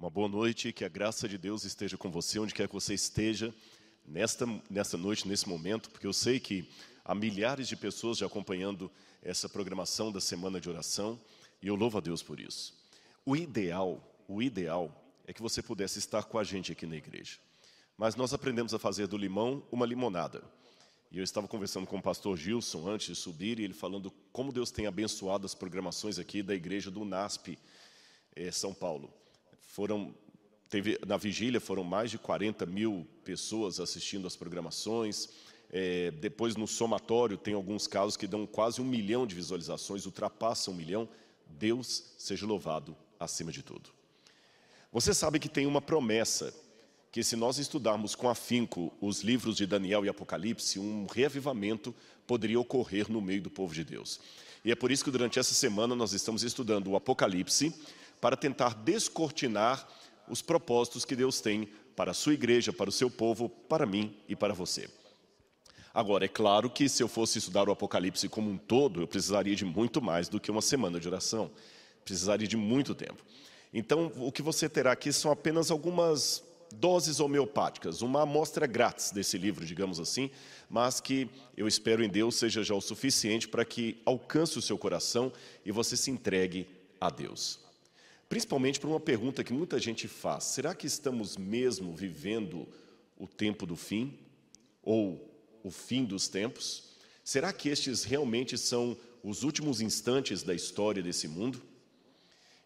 [0.00, 2.94] Uma boa noite, que a graça de Deus esteja com você, onde quer que você
[2.94, 3.54] esteja,
[4.02, 6.66] nesta, nesta noite, nesse momento, porque eu sei que
[7.04, 8.90] há milhares de pessoas já acompanhando
[9.20, 11.20] essa programação da Semana de Oração,
[11.60, 12.72] e eu louvo a Deus por isso.
[13.26, 14.90] O ideal, o ideal
[15.26, 17.36] é que você pudesse estar com a gente aqui na igreja.
[17.94, 20.42] Mas nós aprendemos a fazer do limão uma limonada.
[21.12, 24.50] E eu estava conversando com o pastor Gilson antes de subir, e ele falando como
[24.50, 27.58] Deus tem abençoado as programações aqui da igreja do NASP,
[28.34, 29.19] eh, São Paulo.
[29.72, 30.12] Foram,
[30.68, 35.28] teve, na vigília foram mais de 40 mil pessoas assistindo às programações.
[35.70, 40.74] É, depois, no somatório, tem alguns casos que dão quase um milhão de visualizações, ultrapassam
[40.74, 41.08] um milhão.
[41.46, 43.90] Deus seja louvado acima de tudo.
[44.92, 46.52] Você sabe que tem uma promessa
[47.12, 51.94] que se nós estudarmos com afinco os livros de Daniel e Apocalipse, um reavivamento
[52.26, 54.20] poderia ocorrer no meio do povo de Deus.
[54.64, 57.72] E é por isso que durante essa semana nós estamos estudando o Apocalipse,
[58.20, 59.86] para tentar descortinar
[60.28, 64.16] os propósitos que Deus tem para a sua igreja, para o seu povo, para mim
[64.28, 64.88] e para você.
[65.92, 69.56] Agora, é claro que se eu fosse estudar o Apocalipse como um todo, eu precisaria
[69.56, 71.50] de muito mais do que uma semana de oração.
[72.04, 73.24] Precisaria de muito tempo.
[73.74, 79.36] Então, o que você terá aqui são apenas algumas doses homeopáticas, uma amostra grátis desse
[79.36, 80.30] livro, digamos assim,
[80.68, 84.78] mas que eu espero em Deus seja já o suficiente para que alcance o seu
[84.78, 85.32] coração
[85.64, 86.68] e você se entregue
[87.00, 87.58] a Deus.
[88.30, 92.66] Principalmente por uma pergunta que muita gente faz: será que estamos mesmo vivendo
[93.18, 94.16] o tempo do fim?
[94.84, 95.28] Ou
[95.64, 96.94] o fim dos tempos?
[97.24, 101.60] Será que estes realmente são os últimos instantes da história desse mundo?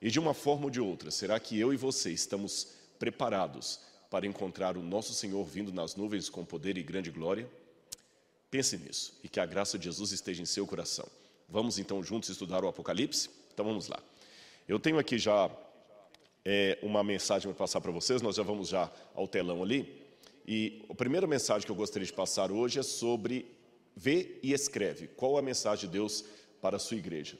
[0.02, 2.68] E de uma forma ou de outra, será que eu e você estamos
[2.98, 7.48] preparados para encontrar o nosso Senhor vindo nas nuvens com poder e grande glória?
[8.50, 11.08] Pense nisso e que a graça de Jesus esteja em seu coração.
[11.48, 13.30] Vamos então juntos estudar o Apocalipse?
[13.54, 14.02] Então vamos lá.
[14.66, 15.50] Eu tenho aqui já
[16.42, 20.02] é, uma mensagem para passar para vocês, nós já vamos já ao telão ali.
[20.46, 23.44] E a primeira mensagem que eu gostaria de passar hoje é sobre
[23.94, 25.06] vê e escreve.
[25.08, 26.24] Qual a mensagem de Deus
[26.62, 27.38] para a sua igreja?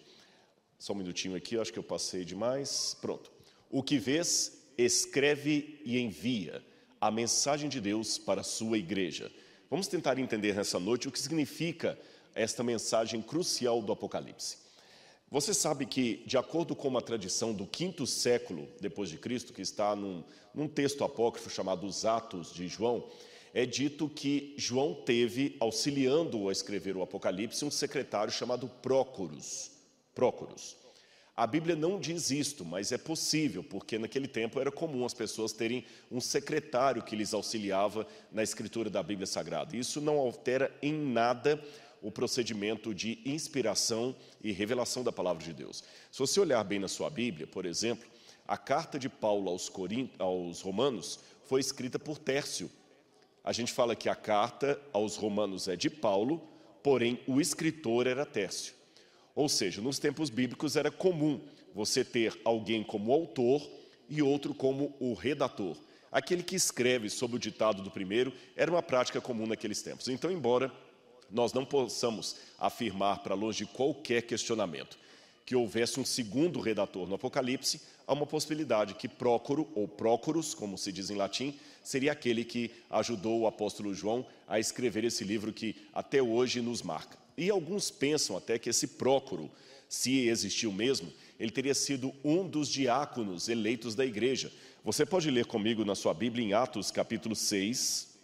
[0.79, 2.95] Só um minutinho aqui, acho que eu passei demais.
[3.01, 3.33] Pronto.
[3.71, 6.63] O que vês, escreve e envia
[7.01, 9.33] a mensagem de Deus para a sua igreja.
[9.71, 11.99] Vamos tentar entender nessa noite o que significa
[12.35, 14.64] esta mensagem crucial do Apocalipse.
[15.35, 19.63] Você sabe que, de acordo com uma tradição do quinto século depois de Cristo, que
[19.63, 20.23] está num,
[20.55, 23.11] num texto apócrifo chamado Os Atos de João,
[23.53, 29.73] é dito que João teve, auxiliando a escrever o Apocalipse, um secretário chamado Prócoros.
[30.15, 30.77] Prócoros.
[31.37, 35.53] A Bíblia não diz isto, mas é possível, porque naquele tempo era comum as pessoas
[35.53, 39.77] terem um secretário que lhes auxiliava na escritura da Bíblia Sagrada.
[39.77, 41.61] Isso não altera em nada
[42.05, 45.83] o procedimento de inspiração e revelação da palavra de Deus.
[46.13, 48.07] Se você olhar bem na sua Bíblia, por exemplo,
[48.47, 49.73] a carta de Paulo aos,
[50.19, 52.71] aos Romanos foi escrita por Tércio.
[53.43, 56.47] A gente fala que a carta aos Romanos é de Paulo,
[56.83, 58.75] porém o escritor era Tércio.
[59.35, 61.41] Ou seja, nos tempos bíblicos era comum
[61.75, 63.67] você ter alguém como autor
[64.11, 65.75] e outro como o redator.
[66.13, 70.07] Aquele que escreve sob o ditado do primeiro era uma prática comum naqueles tempos.
[70.07, 70.71] Então, embora
[71.31, 74.99] nós não possamos afirmar, para longe de qualquer questionamento,
[75.45, 80.79] que houvesse um segundo redator no Apocalipse, há uma possibilidade que Prócoro, ou Prócoros, como
[80.79, 85.53] se diz em latim, seria aquele que ajudou o apóstolo João a escrever esse livro
[85.53, 87.19] que até hoje nos marca.
[87.37, 89.51] E alguns pensam até que esse Prócoro,
[89.89, 94.53] se existiu mesmo, ele teria sido um dos diáconos eleitos da igreja.
[94.85, 98.15] Você pode ler comigo na sua Bíblia em Atos capítulo 6,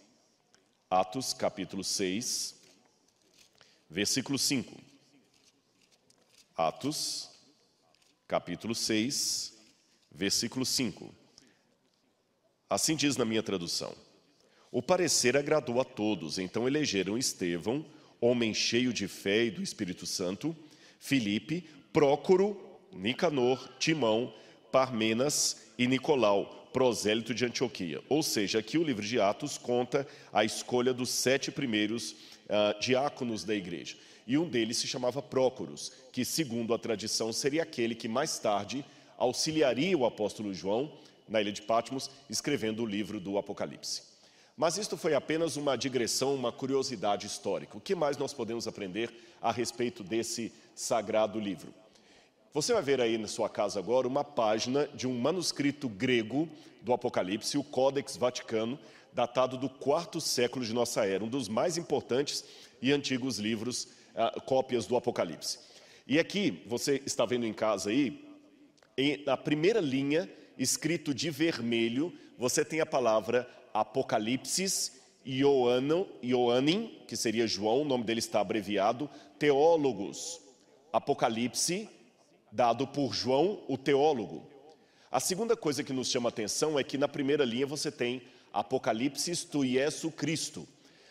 [0.89, 2.60] Atos capítulo 6,
[3.91, 4.73] versículo 5.
[6.55, 7.29] Atos,
[8.25, 9.53] capítulo 6,
[10.09, 11.13] versículo 5.
[12.69, 13.93] Assim diz na minha tradução:
[14.71, 17.85] O parecer agradou a todos, então elegeram Estevão,
[18.21, 20.55] homem cheio de fé e do Espírito Santo,
[20.97, 24.33] Filipe, Prócoro, Nicanor, Timão,
[24.71, 28.01] Parmenas e Nicolau, prosélito de Antioquia.
[28.07, 32.15] Ou seja, aqui o livro de Atos conta a escolha dos sete primeiros
[32.51, 33.95] uh, diáconos da igreja.
[34.27, 38.85] E um deles se chamava Prócoros, que, segundo a tradição, seria aquele que mais tarde
[39.17, 40.91] auxiliaria o apóstolo João
[41.27, 44.03] na ilha de Patmos, escrevendo o livro do Apocalipse.
[44.57, 47.77] Mas isto foi apenas uma digressão, uma curiosidade histórica.
[47.77, 49.11] O que mais nós podemos aprender
[49.41, 51.73] a respeito desse sagrado livro?
[52.53, 56.49] Você vai ver aí na sua casa agora uma página de um manuscrito grego
[56.81, 58.77] do Apocalipse, o Codex Vaticano,
[59.13, 62.43] datado do quarto século de nossa era, um dos mais importantes
[62.81, 65.59] e antigos livros, uh, cópias do Apocalipse.
[66.07, 68.25] E aqui, você está vendo em casa aí,
[68.97, 74.91] em, na primeira linha escrito de vermelho, você tem a palavra Apocalipse,
[75.25, 80.41] Ioano, Ioanim, que seria João, o nome dele está abreviado, Teólogos,
[80.91, 81.89] Apocalipse,
[82.51, 84.47] dado por João, o teólogo.
[85.09, 88.21] A segunda coisa que nos chama atenção é que na primeira linha você tem
[88.53, 90.67] Apocalipse tu Iesu Cristo.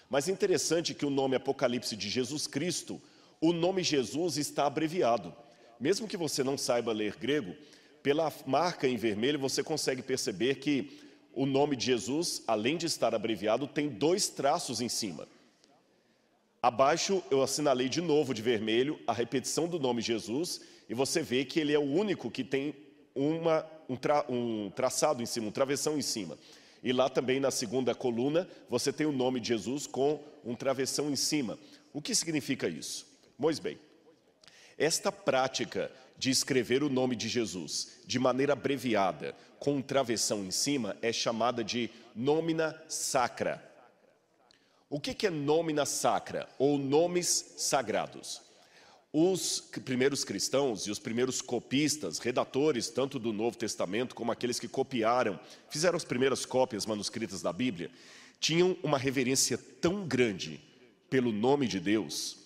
[0.08, 3.00] Mas interessante que o nome Apocalipse de Jesus Cristo,
[3.40, 5.34] o nome Jesus está abreviado.
[5.78, 7.54] Mesmo que você não saiba ler grego,
[8.02, 11.00] pela marca em vermelho você consegue perceber que
[11.32, 15.28] o nome de Jesus, além de estar abreviado, tem dois traços em cima.
[16.62, 21.44] Abaixo eu assinalei de novo de vermelho a repetição do nome Jesus e você vê
[21.44, 22.74] que ele é o único que tem
[23.14, 26.36] uma, um, tra, um traçado em cima, um travessão em cima.
[26.82, 31.10] E lá também na segunda coluna você tem o nome de Jesus com um travessão
[31.10, 31.58] em cima.
[31.92, 33.06] O que significa isso?
[33.38, 33.78] Pois bem,
[34.78, 40.50] esta prática de escrever o nome de Jesus de maneira abreviada, com um travessão em
[40.50, 43.62] cima, é chamada de nómina sacra.
[44.88, 48.42] O que é nómina sacra ou nomes sagrados?
[49.12, 54.68] Os primeiros cristãos e os primeiros copistas, redatores tanto do Novo Testamento como aqueles que
[54.68, 57.90] copiaram, fizeram as primeiras cópias manuscritas da Bíblia,
[58.38, 60.60] tinham uma reverência tão grande
[61.08, 62.38] pelo nome de Deus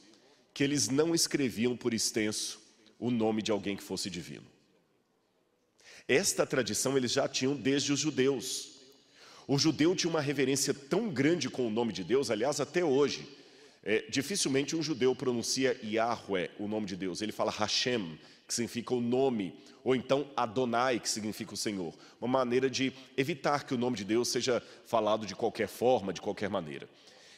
[0.55, 2.61] que eles não escreviam por extenso
[2.99, 4.46] o nome de alguém que fosse divino.
[6.08, 8.70] Esta tradição eles já tinham desde os judeus.
[9.46, 13.28] O judeu tinha uma reverência tão grande com o nome de Deus, aliás, até hoje.
[13.86, 17.20] É, dificilmente um judeu pronuncia Yahweh, o nome de Deus.
[17.20, 19.54] Ele fala Hashem, que significa o nome,
[19.84, 21.94] ou então Adonai, que significa o Senhor.
[22.19, 26.22] Uma maneira de evitar que o nome de Deus seja falado de qualquer forma, de
[26.22, 26.88] qualquer maneira.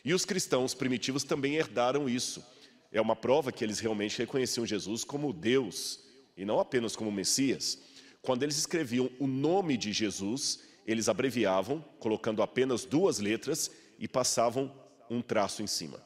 [0.04, 2.44] E os cristãos primitivos também herdaram isso.
[2.92, 5.98] É uma prova que eles realmente reconheciam Jesus como Deus
[6.36, 7.76] e não apenas como Messias.
[8.22, 13.68] Quando eles escreviam o nome de Jesus, eles abreviavam, colocando apenas duas letras
[13.98, 14.72] e passavam
[15.10, 16.00] um traço em cima.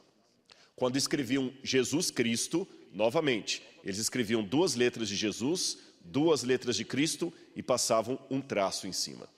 [0.81, 7.31] Quando escreviam Jesus Cristo, novamente, eles escreviam duas letras de Jesus, duas letras de Cristo
[7.55, 9.29] e passavam um traço em cima.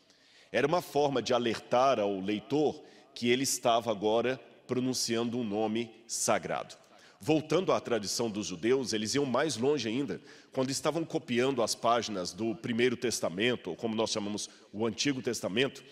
[0.52, 2.80] Era uma forma de alertar ao leitor
[3.12, 6.76] que ele estava agora pronunciando um nome sagrado.
[7.20, 10.20] Voltando à tradição dos judeus, eles iam mais longe ainda.
[10.52, 15.82] Quando estavam copiando as páginas do Primeiro Testamento, ou como nós chamamos o Antigo Testamento,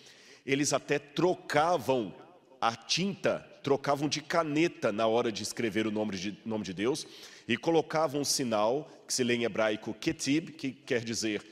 [0.47, 2.15] eles até trocavam
[2.61, 7.07] a tinta, trocavam de caneta na hora de escrever o nome de, nome de Deus
[7.47, 11.45] e colocavam um sinal que se lê em hebraico ketib, que quer dizer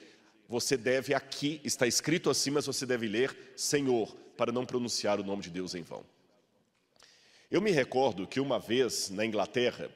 [0.49, 5.25] você deve aqui, está escrito assim, mas você deve ler Senhor, para não pronunciar o
[5.25, 6.05] nome de Deus em vão.
[7.51, 9.91] Eu me recordo que uma vez na Inglaterra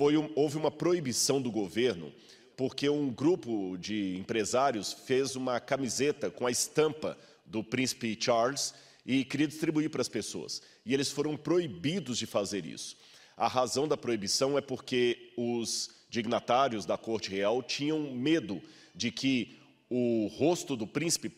[0.00, 2.12] um, houve uma proibição do governo
[2.56, 8.74] porque um grupo de empresários fez uma camiseta com a estampa do príncipe Charles
[9.06, 10.60] e queria distribuir para as pessoas.
[10.84, 12.96] E eles foram proibidos de fazer isso.
[13.36, 18.60] A razão da proibição é porque os dignatários da corte real tinham medo
[18.94, 19.58] de que
[19.88, 21.28] o rosto do príncipe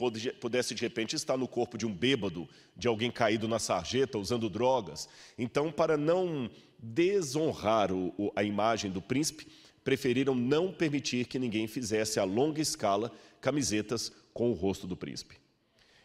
[0.41, 4.49] pudesse de repente estar no corpo de um bêbado, de alguém caído na sarjeta, usando
[4.49, 5.09] drogas.
[5.37, 9.49] Então, para não desonrar o, a imagem do príncipe,
[9.85, 15.37] preferiram não permitir que ninguém fizesse a longa escala camisetas com o rosto do príncipe.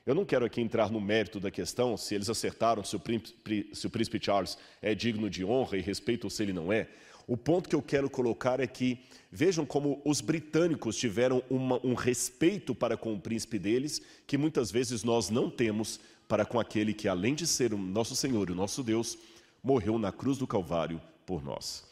[0.06, 3.70] Eu não quero aqui entrar no mérito da questão, se eles acertaram, se o príncipe,
[3.72, 6.90] se o príncipe Charles é digno de honra e respeito ou se ele não é.
[7.26, 9.00] O ponto que eu quero colocar é que
[9.32, 14.70] vejam como os britânicos tiveram uma, um respeito para com o príncipe deles, que muitas
[14.70, 18.52] vezes nós não temos para com aquele que, além de ser o nosso Senhor e
[18.52, 19.18] o nosso Deus,
[19.64, 21.86] morreu na cruz do Calvário por nós.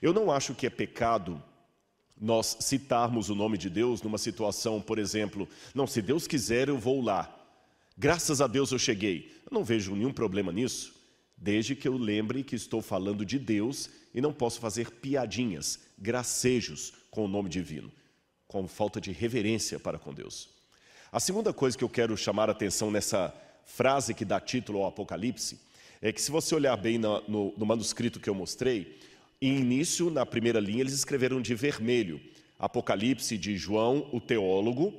[0.00, 1.42] Eu não acho que é pecado
[2.18, 6.78] nós citarmos o nome de Deus numa situação, por exemplo, não, se Deus quiser eu
[6.78, 7.32] vou lá.
[7.96, 9.32] Graças a Deus eu cheguei.
[9.44, 10.96] Eu não vejo nenhum problema nisso
[11.36, 16.94] desde que eu lembre que estou falando de Deus e não posso fazer piadinhas, gracejos
[17.10, 17.92] com o nome divino,
[18.48, 20.48] com falta de reverência para com Deus.
[21.12, 23.34] A segunda coisa que eu quero chamar a atenção nessa
[23.66, 25.60] frase que dá título ao Apocalipse
[26.00, 28.98] é que, se você olhar bem no, no, no manuscrito que eu mostrei,
[29.40, 32.20] em início, na primeira linha, eles escreveram de vermelho
[32.58, 34.94] Apocalipse de João, o teólogo,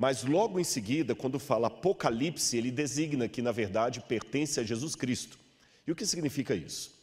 [0.00, 4.94] mas logo em seguida, quando fala Apocalipse, ele designa que, na verdade, pertence a Jesus
[4.94, 5.38] Cristo.
[5.86, 6.98] E o que significa isso?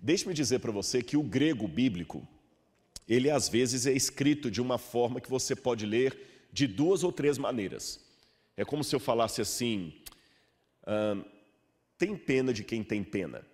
[0.00, 2.26] Deixe-me dizer para você que o grego bíblico,
[3.06, 6.18] ele às vezes é escrito de uma forma que você pode ler
[6.50, 8.00] de duas ou três maneiras.
[8.56, 9.92] É como se eu falasse assim:
[11.98, 13.44] tem pena de quem tem pena.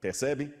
[0.00, 0.54] Percebe?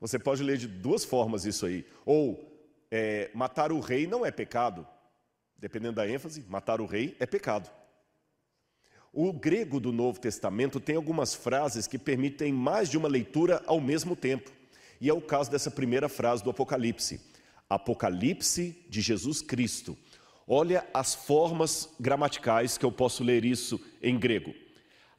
[0.00, 1.84] Você pode ler de duas formas isso aí.
[2.06, 2.50] Ou
[2.90, 4.86] é, matar o rei não é pecado.
[5.60, 7.70] Dependendo da ênfase, matar o rei é pecado.
[9.12, 13.80] O grego do Novo Testamento tem algumas frases que permitem mais de uma leitura ao
[13.80, 14.50] mesmo tempo.
[15.00, 17.20] E é o caso dessa primeira frase do Apocalipse.
[17.68, 19.98] Apocalipse de Jesus Cristo.
[20.46, 24.54] Olha as formas gramaticais que eu posso ler isso em grego.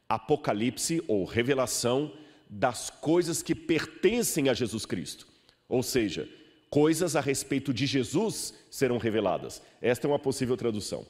[0.08, 2.12] Apocalipse ou revelação
[2.48, 5.26] das coisas que pertencem a Jesus Cristo.
[5.68, 6.28] Ou seja,
[6.72, 9.60] coisas a respeito de Jesus serão reveladas.
[9.82, 11.04] Esta é uma possível tradução.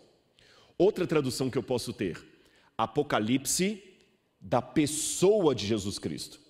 [0.76, 2.20] Outra tradução que eu posso ter
[2.76, 3.80] Apocalipse
[4.40, 6.40] da pessoa de Jesus Cristo.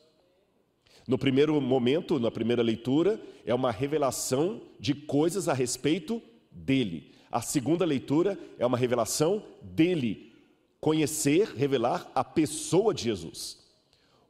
[1.06, 7.12] No primeiro momento, na primeira leitura, é uma revelação de coisas a respeito dele.
[7.30, 10.32] A segunda leitura é uma revelação dele,
[10.80, 13.58] conhecer, revelar a pessoa de Jesus.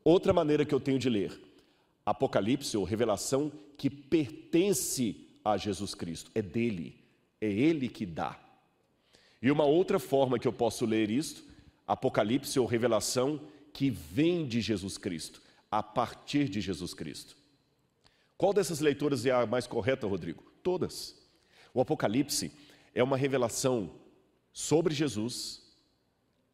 [0.02, 1.40] Outra maneira que eu tenho de ler,
[2.04, 6.96] Apocalipse ou revelação que pertence a Jesus Cristo, é dele,
[7.40, 8.38] é ele que dá.
[9.40, 11.52] E uma outra forma que eu posso ler isto
[11.86, 13.40] Apocalipse ou revelação
[13.72, 17.36] que vem de Jesus Cristo, a partir de Jesus Cristo.
[18.36, 20.42] Qual dessas leituras é a mais correta, Rodrigo?
[20.62, 21.16] Todas.
[21.74, 22.52] O Apocalipse
[22.94, 23.90] é uma revelação
[24.52, 25.62] sobre Jesus,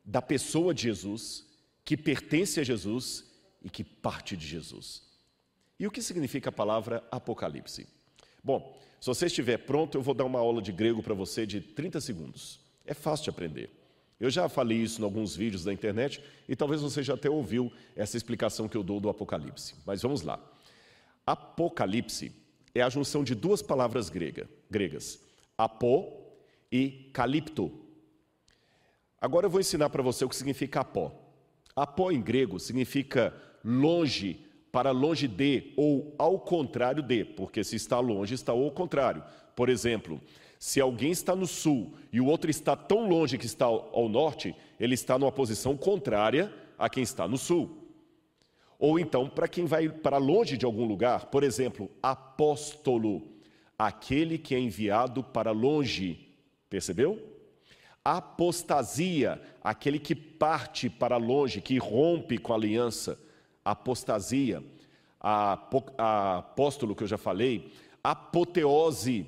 [0.04, 1.46] da pessoa de Jesus,
[1.84, 3.24] que pertence a Jesus
[3.62, 5.02] e que parte de Jesus.
[5.78, 7.86] E o que significa a palavra Apocalipse?
[8.42, 11.60] Bom, se você estiver pronto, eu vou dar uma aula de grego para você de
[11.60, 12.60] 30 segundos.
[12.84, 13.70] É fácil de aprender.
[14.18, 17.72] Eu já falei isso em alguns vídeos da internet e talvez você já até ouviu
[17.94, 19.76] essa explicação que eu dou do Apocalipse.
[19.86, 20.40] Mas vamos lá.
[21.24, 22.32] Apocalipse
[22.74, 25.20] é a junção de duas palavras grega, gregas,
[25.56, 26.10] apó
[26.72, 27.70] e calipto.
[29.20, 31.12] Agora eu vou ensinar para você o que significa apó.
[31.76, 33.32] Apó em grego significa
[33.64, 39.22] longe, para longe de ou ao contrário de, porque se está longe está ao contrário.
[39.56, 40.20] Por exemplo,
[40.58, 44.54] se alguém está no sul e o outro está tão longe que está ao norte,
[44.78, 47.88] ele está numa posição contrária a quem está no sul.
[48.78, 53.22] Ou então, para quem vai para longe de algum lugar, por exemplo, apóstolo,
[53.76, 56.28] aquele que é enviado para longe.
[56.70, 57.20] Percebeu?
[58.04, 63.18] Apostasia, aquele que parte para longe, que rompe com a aliança.
[63.72, 64.62] Apostasia.
[65.20, 67.72] A, a apóstolo que eu já falei.
[68.02, 69.26] Apoteose,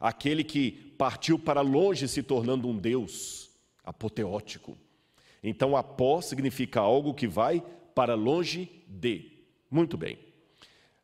[0.00, 3.50] aquele que partiu para longe se tornando um Deus
[3.84, 4.76] apoteótico.
[5.42, 7.62] Então, apó significa algo que vai
[7.94, 9.30] para longe de.
[9.70, 10.18] Muito bem.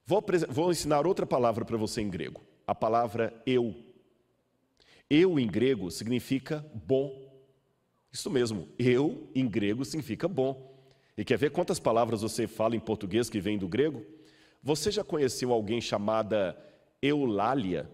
[0.07, 2.41] Vou, vou ensinar outra palavra para você em grego.
[2.67, 3.75] A palavra eu.
[5.09, 7.29] Eu em grego significa bom.
[8.13, 10.70] Isso mesmo, eu em grego significa bom.
[11.21, 14.07] E quer ver quantas palavras você fala em português que vem do grego?
[14.63, 16.59] Você já conheceu alguém chamada
[17.03, 17.91] Eulália?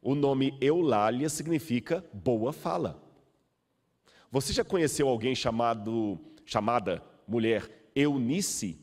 [0.00, 2.98] O nome Eulália significa boa fala.
[4.30, 8.80] Você já conheceu alguém chamado, chamada mulher Eunice?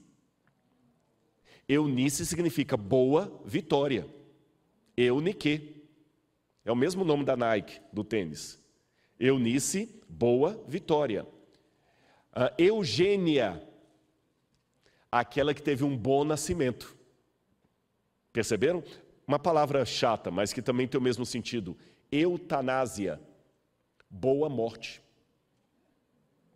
[1.67, 4.07] Eunice significa boa vitória.
[4.95, 5.83] Eunique.
[6.63, 8.59] É o mesmo nome da Nike, do tênis.
[9.19, 11.25] Eunice, boa vitória.
[12.35, 13.63] Uh, Eugênia,
[15.11, 16.95] aquela que teve um bom nascimento.
[18.33, 18.83] Perceberam?
[19.27, 21.77] uma palavra chata, mas que também tem o mesmo sentido:
[22.11, 23.19] eutanásia,
[24.09, 25.01] boa morte.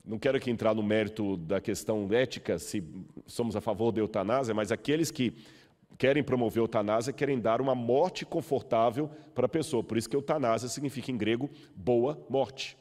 [0.06, 2.84] Não quero aqui entrar no mérito da questão ética, se
[3.28, 5.34] somos a favor da eutanásia, mas aqueles que
[5.98, 9.84] querem promover eutanásia querem dar uma morte confortável para a pessoa.
[9.84, 12.78] Por isso que eutanásia significa em grego boa morte.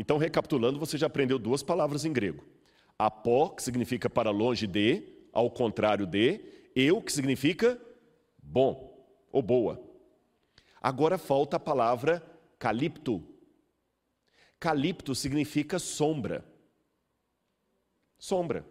[0.00, 2.42] Então, recapitulando, você já aprendeu duas palavras em grego:
[2.98, 6.40] apó, que significa para longe de, ao contrário de,
[6.74, 7.78] eu, que significa
[8.42, 9.78] bom ou boa.
[10.80, 12.22] Agora falta a palavra
[12.58, 13.22] calipto.
[14.58, 16.42] Calipto significa sombra.
[18.18, 18.64] Sombra.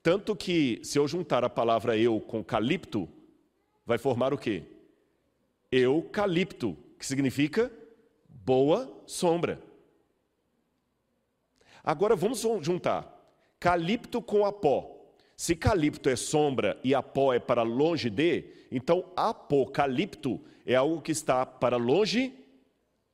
[0.00, 3.08] Tanto que, se eu juntar a palavra eu com calipto,
[3.84, 4.62] vai formar o quê?
[5.72, 7.68] Eucalipto, que significa
[8.28, 9.69] boa sombra.
[11.84, 13.20] Agora vamos juntar
[13.60, 14.96] calipto com apó.
[15.36, 21.12] Se calipto é sombra e apó é para longe de, então apocalipto é algo que
[21.12, 22.32] está para longe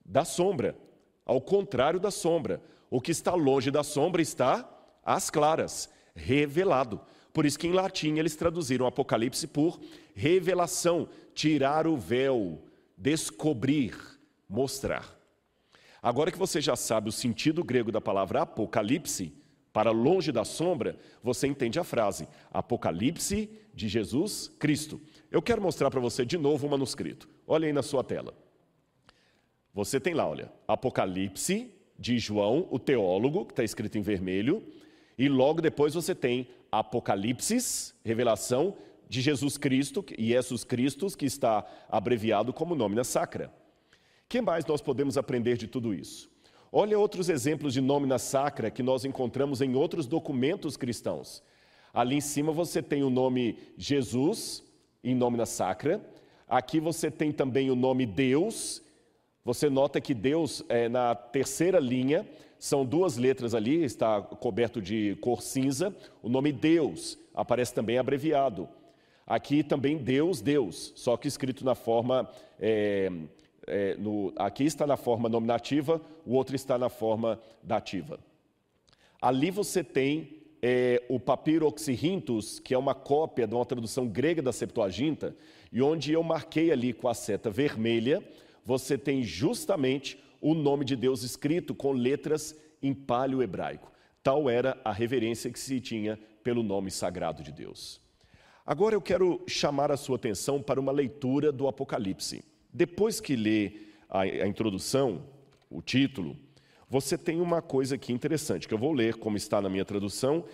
[0.05, 0.77] da sombra,
[1.25, 2.63] ao contrário da sombra.
[2.89, 4.69] O que está longe da sombra está
[5.05, 7.01] às claras, revelado.
[7.33, 9.79] Por isso que em latim eles traduziram Apocalipse por
[10.15, 12.63] revelação, tirar o véu,
[12.97, 13.95] descobrir,
[14.49, 15.16] mostrar.
[16.07, 19.35] Agora que você já sabe o sentido grego da palavra Apocalipse,
[19.73, 25.01] para longe da sombra, você entende a frase Apocalipse de Jesus Cristo.
[25.33, 27.29] Eu quero mostrar para você de novo o manuscrito.
[27.45, 28.35] Olha aí na sua tela.
[29.75, 34.63] Você tem lá, olha, Apocalipse de João, o teólogo, que está escrito em vermelho,
[35.19, 38.77] e logo depois você tem Apocalipse, revelação
[39.09, 43.53] de Jesus Cristo, e Jesus Cristo, que está abreviado como Nômina Sacra.
[44.29, 46.31] Que mais nós podemos aprender de tudo isso?
[46.73, 51.43] Olha outros exemplos de Nômina Sacra que nós encontramos em outros documentos cristãos.
[51.95, 54.63] Ali em cima você tem o nome Jesus,
[55.03, 56.05] em Nômina Sacra.
[56.49, 58.83] Aqui você tem também o nome Deus,
[59.45, 62.29] você nota que Deus, é, na terceira linha,
[62.59, 65.95] são duas letras ali, está coberto de cor cinza.
[66.23, 68.69] O nome Deus aparece também abreviado.
[69.27, 72.29] Aqui também Deus, Deus, só que escrito na forma.
[72.59, 73.11] É,
[73.67, 78.19] é, no, aqui está na forma nominativa, o outro está na forma dativa.
[79.21, 84.43] Ali você tem é, o papiro oxirrintus, que é uma cópia de uma tradução grega
[84.43, 85.37] da Septuaginta,
[85.73, 88.23] e onde eu marquei ali com a seta vermelha
[88.67, 93.93] você tem justamente o nome de Deus escrito com letras em palio hebraico.
[94.25, 98.01] Tal era a reverência que se tinha pelo nome sagrado de Deus.
[98.67, 102.45] Agora eu quero chamar a sua atenção para uma leitura do Apocalipse.
[102.77, 103.73] Depois que lê
[104.09, 105.23] a, a introdução,
[105.71, 106.37] o título,
[106.89, 110.45] você tem uma coisa aqui interessante, que eu vou ler como está na minha tradução,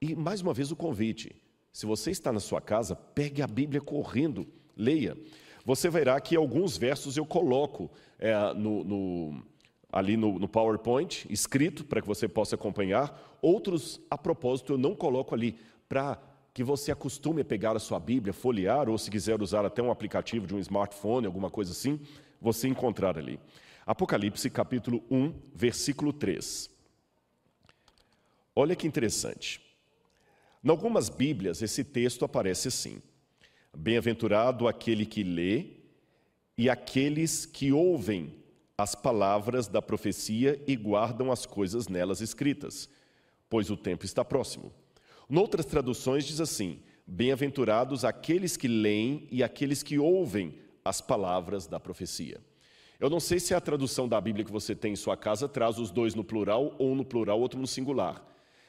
[0.00, 1.34] e mais uma vez o convite.
[1.72, 5.16] Se você está na sua casa, pegue a Bíblia correndo, leia
[5.64, 9.42] você verá que alguns versos eu coloco é, no, no,
[9.92, 13.38] ali no, no PowerPoint, escrito, para que você possa acompanhar.
[13.42, 15.56] Outros, a propósito, eu não coloco ali,
[15.88, 16.18] para
[16.52, 19.90] que você acostume a pegar a sua Bíblia, folhear, ou se quiser usar até um
[19.90, 22.00] aplicativo de um smartphone, alguma coisa assim,
[22.40, 23.38] você encontrar ali.
[23.86, 26.70] Apocalipse capítulo 1, versículo 3.
[28.54, 29.60] Olha que interessante.
[30.62, 33.00] Em algumas Bíblias, esse texto aparece assim:
[33.74, 35.78] Bem-aventurado aquele que lê
[36.58, 38.34] e aqueles que ouvem
[38.76, 42.88] as palavras da profecia e guardam as coisas nelas escritas,
[43.48, 44.72] pois o tempo está próximo.
[45.30, 51.78] Noutras traduções diz assim: Bem-aventurados aqueles que leem e aqueles que ouvem as palavras da
[51.78, 52.40] profecia.
[52.98, 55.78] Eu não sei se a tradução da Bíblia que você tem em sua casa traz
[55.78, 58.26] os dois no plural ou no plural, outro no singular.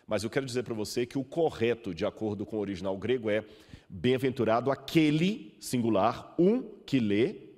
[0.07, 3.29] Mas eu quero dizer para você que o correto, de acordo com o original grego,
[3.29, 3.43] é
[3.89, 7.49] Bem-aventurado aquele, singular, um que lê,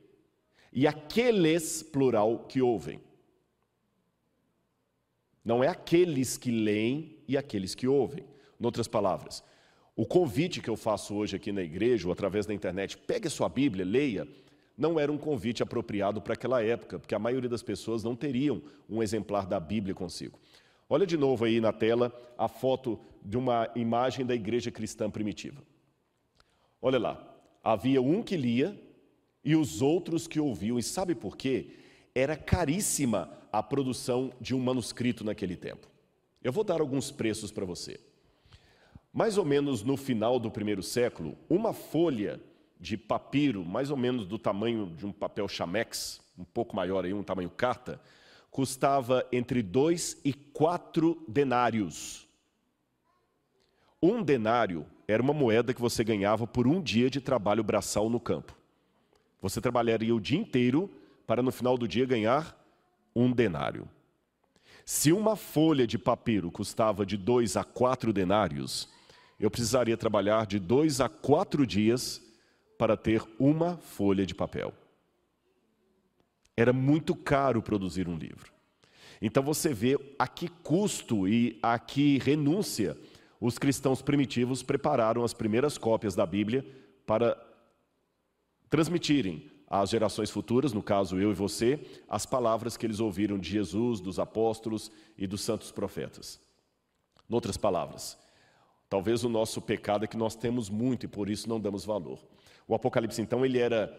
[0.72, 3.02] e aqueles, plural, que ouvem.
[5.44, 8.33] Não é aqueles que leem e aqueles que ouvem.
[8.62, 9.44] Outras palavras,
[9.96, 13.32] o convite que eu faço hoje aqui na igreja, ou através da internet, pegue a
[13.32, 14.28] sua Bíblia, leia,
[14.78, 18.62] não era um convite apropriado para aquela época, porque a maioria das pessoas não teriam
[18.90, 20.40] um exemplar da Bíblia consigo.
[20.90, 25.62] Olha de novo aí na tela a foto de uma imagem da igreja cristã primitiva.
[26.82, 28.80] Olha lá, havia um que lia
[29.44, 30.80] e os outros que ouviam.
[30.80, 31.72] E sabe por quê?
[32.14, 35.88] Era caríssima a produção de um manuscrito naquele tempo.
[36.44, 38.00] Eu vou dar alguns preços para você.
[39.14, 42.42] Mais ou menos no final do primeiro século, uma folha
[42.80, 47.14] de papiro, mais ou menos do tamanho de um papel chamex, um pouco maior aí,
[47.14, 48.02] um tamanho carta,
[48.50, 52.28] custava entre dois e quatro denários.
[54.02, 58.20] Um denário era uma moeda que você ganhava por um dia de trabalho braçal no
[58.20, 58.58] campo.
[59.42, 60.90] Você trabalharia o dia inteiro
[61.28, 62.60] para no final do dia ganhar
[63.16, 63.88] um denário.
[64.84, 68.90] Se uma folha de papiro custava de dois a quatro denários,
[69.40, 72.22] eu precisaria trabalhar de dois a quatro dias
[72.78, 74.74] para ter uma folha de papel.
[76.56, 78.52] Era muito caro produzir um livro.
[79.22, 82.98] Então você vê a que custo e a que renúncia
[83.40, 86.66] os cristãos primitivos prepararam as primeiras cópias da Bíblia
[87.06, 87.38] para
[88.70, 93.50] transmitirem às gerações futuras, no caso eu e você, as palavras que eles ouviram de
[93.50, 96.40] Jesus, dos apóstolos e dos santos profetas.
[97.30, 98.18] Em outras palavras,
[98.94, 102.20] talvez o nosso pecado é que nós temos muito e por isso não damos valor.
[102.68, 103.92] O Apocalipse, então, ele era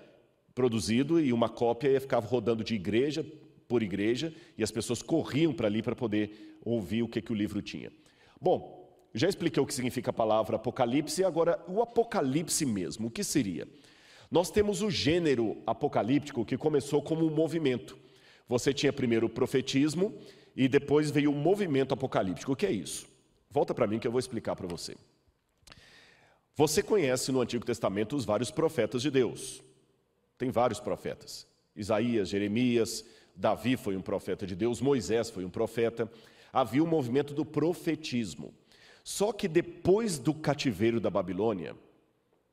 [0.54, 3.26] produzido e uma cópia ia ficar rodando de igreja
[3.66, 7.34] por igreja e as pessoas corriam para ali para poder ouvir o que, que o
[7.34, 7.90] livro tinha.
[8.40, 13.24] Bom, já expliquei o que significa a palavra apocalipse, agora o apocalipse mesmo, o que
[13.24, 13.66] seria?
[14.30, 17.98] Nós temos o gênero apocalíptico que começou como um movimento.
[18.48, 20.14] Você tinha primeiro o profetismo
[20.54, 22.52] e depois veio o movimento apocalíptico.
[22.52, 23.12] O que é isso?
[23.54, 24.96] Volta para mim que eu vou explicar para você.
[26.56, 29.62] Você conhece no Antigo Testamento os vários profetas de Deus.
[30.36, 31.46] Tem vários profetas.
[31.76, 33.04] Isaías, Jeremias,
[33.36, 36.10] Davi foi um profeta de Deus, Moisés foi um profeta.
[36.52, 38.52] Havia o movimento do profetismo.
[39.04, 41.76] Só que depois do cativeiro da Babilônia,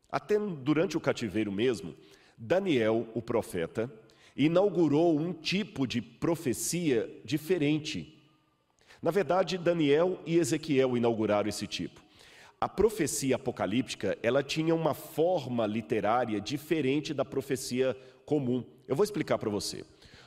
[0.07, 1.95] até durante o cativeiro mesmo,
[2.37, 3.91] Daniel, o profeta,
[4.37, 8.20] inaugurou um tipo de profecia diferente.
[9.01, 12.01] Na verdade, Daniel e Ezequiel inauguraram esse tipo.
[12.59, 18.63] A profecia apocalíptica, ela tinha uma forma literária diferente da profecia comum.
[18.87, 19.83] Eu vou explicar para você.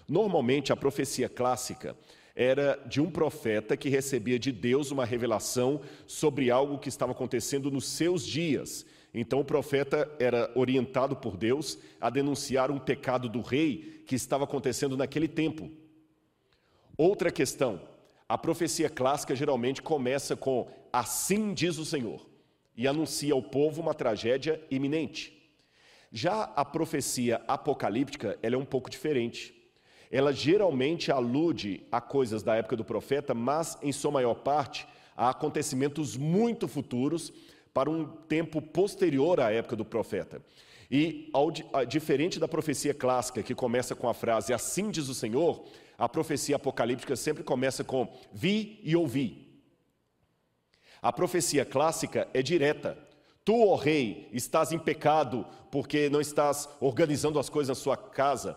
[0.08, 1.96] Normalmente, a profecia clássica
[2.34, 7.70] era de um profeta que recebia de Deus uma revelação sobre algo que estava acontecendo
[7.70, 8.84] nos seus dias.
[9.14, 14.42] Então, o profeta era orientado por Deus a denunciar um pecado do rei que estava
[14.42, 15.70] acontecendo naquele tempo.
[16.98, 17.80] Outra questão:
[18.34, 22.26] a profecia clássica geralmente começa com assim diz o Senhor
[22.76, 25.40] e anuncia ao povo uma tragédia iminente.
[26.10, 29.54] Já a profecia apocalíptica, ela é um pouco diferente.
[30.10, 34.84] Ela geralmente alude a coisas da época do profeta, mas em sua maior parte
[35.16, 37.32] a acontecimentos muito futuros
[37.72, 40.42] para um tempo posterior à época do profeta.
[40.90, 41.52] E ao,
[41.86, 45.64] diferente da profecia clássica, que começa com a frase assim diz o Senhor,
[45.96, 49.62] a profecia apocalíptica sempre começa com vi e ouvi.
[51.00, 52.96] A profecia clássica é direta.
[53.44, 58.56] Tu, ó rei, estás em pecado porque não estás organizando as coisas na sua casa.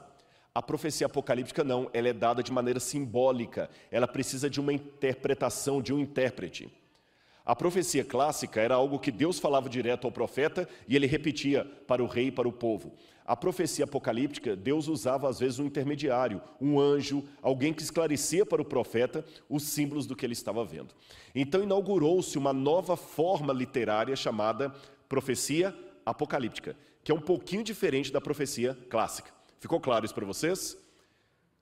[0.56, 5.82] A profecia apocalíptica não, ela é dada de maneira simbólica, ela precisa de uma interpretação,
[5.82, 6.72] de um intérprete.
[7.48, 12.04] A profecia clássica era algo que Deus falava direto ao profeta e ele repetia para
[12.04, 12.92] o rei e para o povo.
[13.26, 18.62] A profecia apocalíptica, Deus usava às vezes um intermediário, um anjo, alguém que esclarecia para
[18.62, 20.94] o profeta os símbolos do que ele estava vendo.
[21.34, 24.70] Então inaugurou-se uma nova forma literária chamada
[25.08, 25.74] profecia
[26.06, 29.32] apocalíptica, que é um pouquinho diferente da profecia clássica.
[29.58, 30.78] Ficou claro isso para vocês?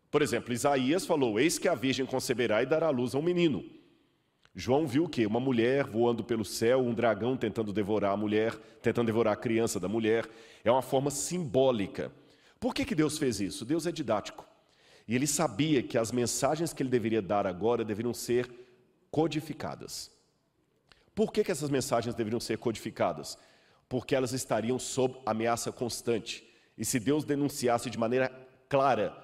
[0.09, 3.21] Por exemplo, Isaías falou: Eis que a virgem conceberá e dará à luz a um
[3.21, 3.74] menino.
[4.57, 5.25] João viu o quê?
[5.25, 9.81] Uma mulher voando pelo céu, um dragão tentando devorar a mulher, tentando devorar a criança
[9.81, 10.29] da mulher.
[10.63, 12.09] É uma forma simbólica.
[12.57, 13.65] Por que, que Deus fez isso?
[13.65, 14.47] Deus é didático.
[15.05, 18.49] E ele sabia que as mensagens que ele deveria dar agora deveriam ser
[19.11, 20.09] codificadas.
[21.13, 23.37] Por que, que essas mensagens deveriam ser codificadas?
[23.89, 26.47] Porque elas estariam sob ameaça constante.
[26.77, 28.31] E se Deus denunciasse de maneira
[28.69, 29.15] clara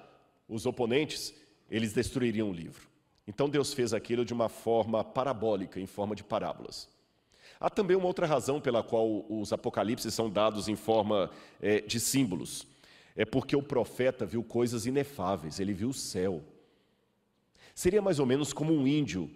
[0.46, 1.34] os oponentes,
[1.70, 2.91] eles destruiriam o livro.
[3.26, 6.88] Então Deus fez aquilo de uma forma parabólica, em forma de parábolas.
[7.60, 11.30] Há também uma outra razão pela qual os apocalipses são dados em forma
[11.60, 12.66] é, de símbolos.
[13.14, 16.42] É porque o profeta viu coisas inefáveis, ele viu o céu.
[17.74, 19.30] Seria mais ou menos como um índio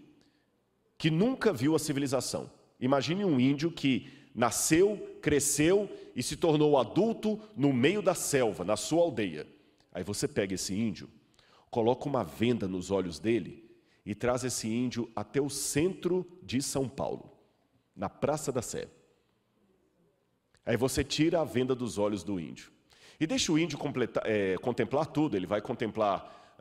[0.99, 2.51] que nunca viu a civilização.
[2.81, 8.77] Imagine um índio que nasceu, cresceu e se tornou adulto no meio da selva, na
[8.77, 9.47] sua aldeia.
[9.93, 11.09] Aí você pega esse índio,
[11.71, 13.66] coloca uma venda nos olhos dele
[14.07, 17.37] e traz esse índio até o centro de São Paulo,
[17.95, 18.89] na Praça da Sé.
[20.65, 22.71] Aí você tira a venda dos olhos do índio.
[23.19, 23.79] E deixa o índio
[24.25, 26.57] é, contemplar tudo, ele vai contemplar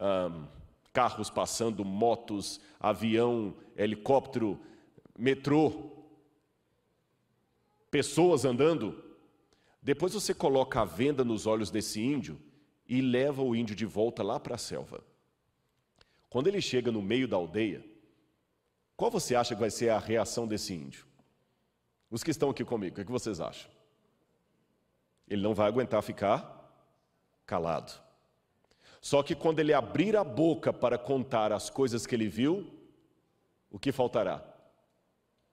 [0.92, 4.60] carros passando, motos, avião, helicóptero,
[5.18, 5.92] metrô,
[7.92, 9.04] pessoas andando.
[9.82, 12.42] Depois você coloca a venda nos olhos desse índio
[12.88, 15.04] e leva o índio de volta lá para a selva.
[16.30, 17.84] Quando ele chega no meio da aldeia,
[18.96, 21.06] qual você acha que vai ser a reação desse índio?
[22.10, 23.70] Os que estão aqui comigo, o que, vocês acham?
[25.28, 26.54] Ele não vai aguentar ficar
[27.46, 27.92] calado.
[29.02, 32.72] Só que quando ele abrir a boca para contar as coisas que ele viu,
[33.70, 34.44] o que faltará?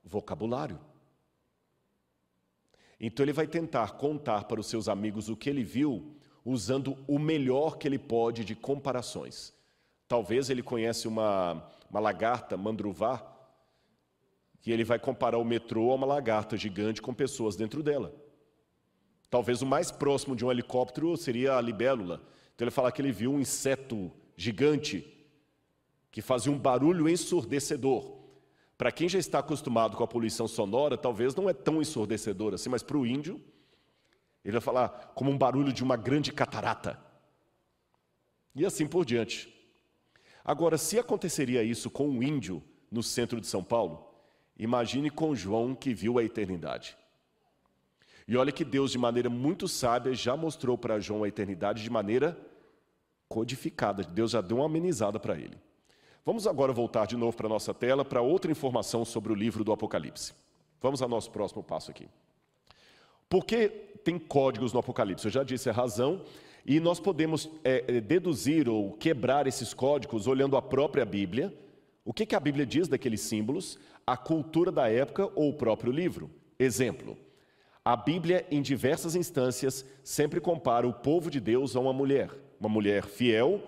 [0.05, 0.79] Vocabulário.
[3.01, 7.19] Então ele vai tentar contar para os seus amigos o que ele viu, usando o
[7.19, 9.53] melhor que ele pode de comparações.
[10.13, 13.27] Talvez ele conhece uma, uma lagarta, mandruvá,
[14.61, 18.15] que ele vai comparar o metrô a uma lagarta gigante com pessoas dentro dela.
[19.31, 22.21] Talvez o mais próximo de um helicóptero seria a libélula.
[22.55, 25.27] Então ele fala que ele viu um inseto gigante
[26.11, 28.19] que fazia um barulho ensurdecedor.
[28.77, 32.69] Para quem já está acostumado com a poluição sonora, talvez não é tão ensurdecedor assim,
[32.69, 33.41] mas para o índio,
[34.45, 37.03] ele vai falar como um barulho de uma grande catarata.
[38.55, 39.62] E assim por diante.
[40.45, 44.07] Agora, se aconteceria isso com um índio no centro de São Paulo,
[44.59, 46.97] imagine com João que viu a eternidade.
[48.27, 51.91] E olha que Deus, de maneira muito sábia, já mostrou para João a eternidade de
[51.91, 52.39] maneira
[53.29, 54.03] codificada.
[54.03, 55.59] Deus já deu uma amenizada para ele.
[56.25, 59.65] Vamos agora voltar de novo para a nossa tela para outra informação sobre o livro
[59.65, 60.33] do Apocalipse.
[60.81, 62.09] Vamos ao nosso próximo passo aqui.
[63.29, 63.69] Por que
[64.05, 65.25] tem códigos no Apocalipse?
[65.25, 66.25] Eu já disse a razão
[66.65, 71.53] e nós podemos é, é, deduzir ou quebrar esses códigos olhando a própria Bíblia.
[72.05, 75.93] O que, que a Bíblia diz daqueles símbolos, a cultura da época ou o próprio
[75.93, 76.31] livro.
[76.59, 77.17] Exemplo:
[77.85, 82.69] a Bíblia, em diversas instâncias, sempre compara o povo de Deus a uma mulher, uma
[82.69, 83.61] mulher fiel,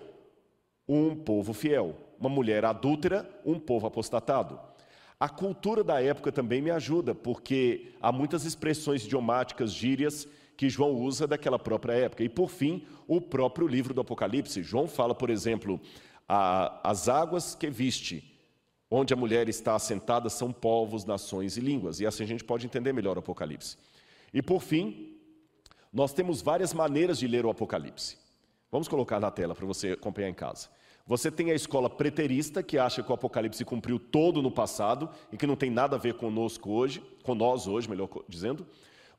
[0.87, 1.97] um povo fiel.
[2.17, 4.57] Uma mulher adúltera, um povo apostatado.
[5.19, 10.27] A cultura da época também me ajuda, porque há muitas expressões idiomáticas, gírias,
[10.57, 12.23] que João usa daquela própria época.
[12.23, 14.63] E, por fim, o próprio livro do Apocalipse.
[14.63, 15.79] João fala, por exemplo,
[16.27, 18.33] as águas que viste,
[18.89, 21.99] onde a mulher está assentada, são povos, nações e línguas.
[21.99, 23.77] E assim a gente pode entender melhor o Apocalipse.
[24.33, 25.17] E, por fim,
[25.91, 28.17] nós temos várias maneiras de ler o Apocalipse.
[28.71, 30.69] Vamos colocar na tela para você acompanhar em casa.
[31.07, 35.37] Você tem a escola preterista, que acha que o Apocalipse cumpriu todo no passado e
[35.37, 38.65] que não tem nada a ver conosco hoje, com nós hoje, melhor dizendo.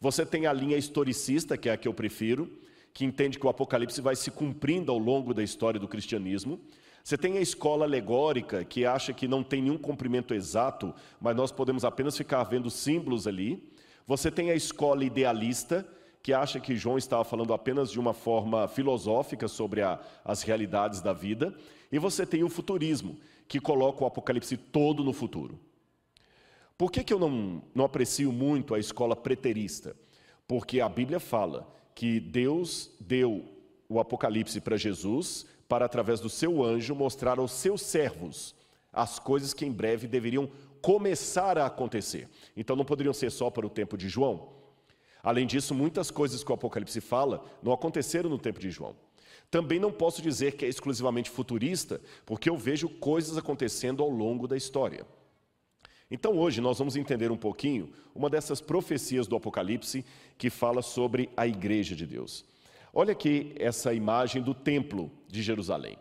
[0.01, 2.51] Você tem a linha historicista, que é a que eu prefiro,
[2.93, 6.61] que entende que o Apocalipse vai se cumprindo ao longo da história do cristianismo.
[7.03, 11.53] Você tem a escola alegórica, que acha que não tem nenhum cumprimento exato, mas nós
[11.53, 13.63] podemos apenas ficar vendo símbolos ali.
[14.07, 15.87] Você tem a escola idealista,
[16.23, 21.01] que acha que João estava falando apenas de uma forma filosófica sobre a, as realidades
[21.01, 21.55] da vida.
[21.93, 25.61] E você tem o futurismo, que coloca o Apocalipse todo no futuro.
[26.77, 29.97] Por que, que eu não, não aprecio muito a escola preterista?
[30.47, 33.45] Porque a Bíblia fala que Deus deu
[33.89, 38.55] o Apocalipse para Jesus para, através do seu anjo, mostrar aos seus servos
[38.93, 40.49] as coisas que em breve deveriam
[40.81, 42.29] começar a acontecer.
[42.57, 44.49] Então não poderiam ser só para o tempo de João.
[45.23, 48.95] Além disso, muitas coisas que o Apocalipse fala não aconteceram no tempo de João.
[49.51, 54.47] Também não posso dizer que é exclusivamente futurista, porque eu vejo coisas acontecendo ao longo
[54.47, 55.07] da história.
[56.11, 60.05] Então hoje nós vamos entender um pouquinho uma dessas profecias do Apocalipse
[60.39, 62.45] que fala sobre a igreja de Deus.
[62.95, 65.99] Olha aqui essa imagem do templo de Jerusalém.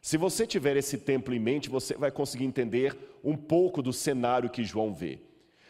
[0.00, 4.50] Se você tiver esse templo em mente, você vai conseguir entender um pouco do cenário
[4.50, 5.18] que João vê.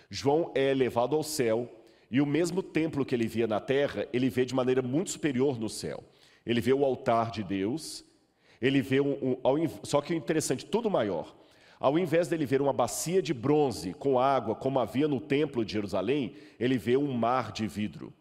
[0.08, 1.68] João é elevado ao céu
[2.10, 5.58] e o mesmo templo que ele via na terra, ele vê de maneira muito superior
[5.58, 6.04] no céu.
[6.44, 8.04] Ele vê o altar de Deus,
[8.60, 11.34] ele vê um, um só que é interessante, tudo maior.
[11.82, 15.72] Ao invés dele ver uma bacia de bronze com água, como havia no templo de
[15.72, 18.12] Jerusalém, ele vê um mar de vidro.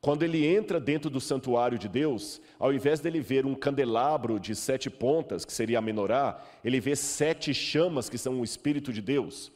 [0.00, 4.54] Quando ele entra dentro do santuário de Deus, ao invés dele ver um candelabro de
[4.54, 9.02] sete pontas, que seria a menorá, ele vê sete chamas, que são o Espírito de
[9.02, 9.50] Deus.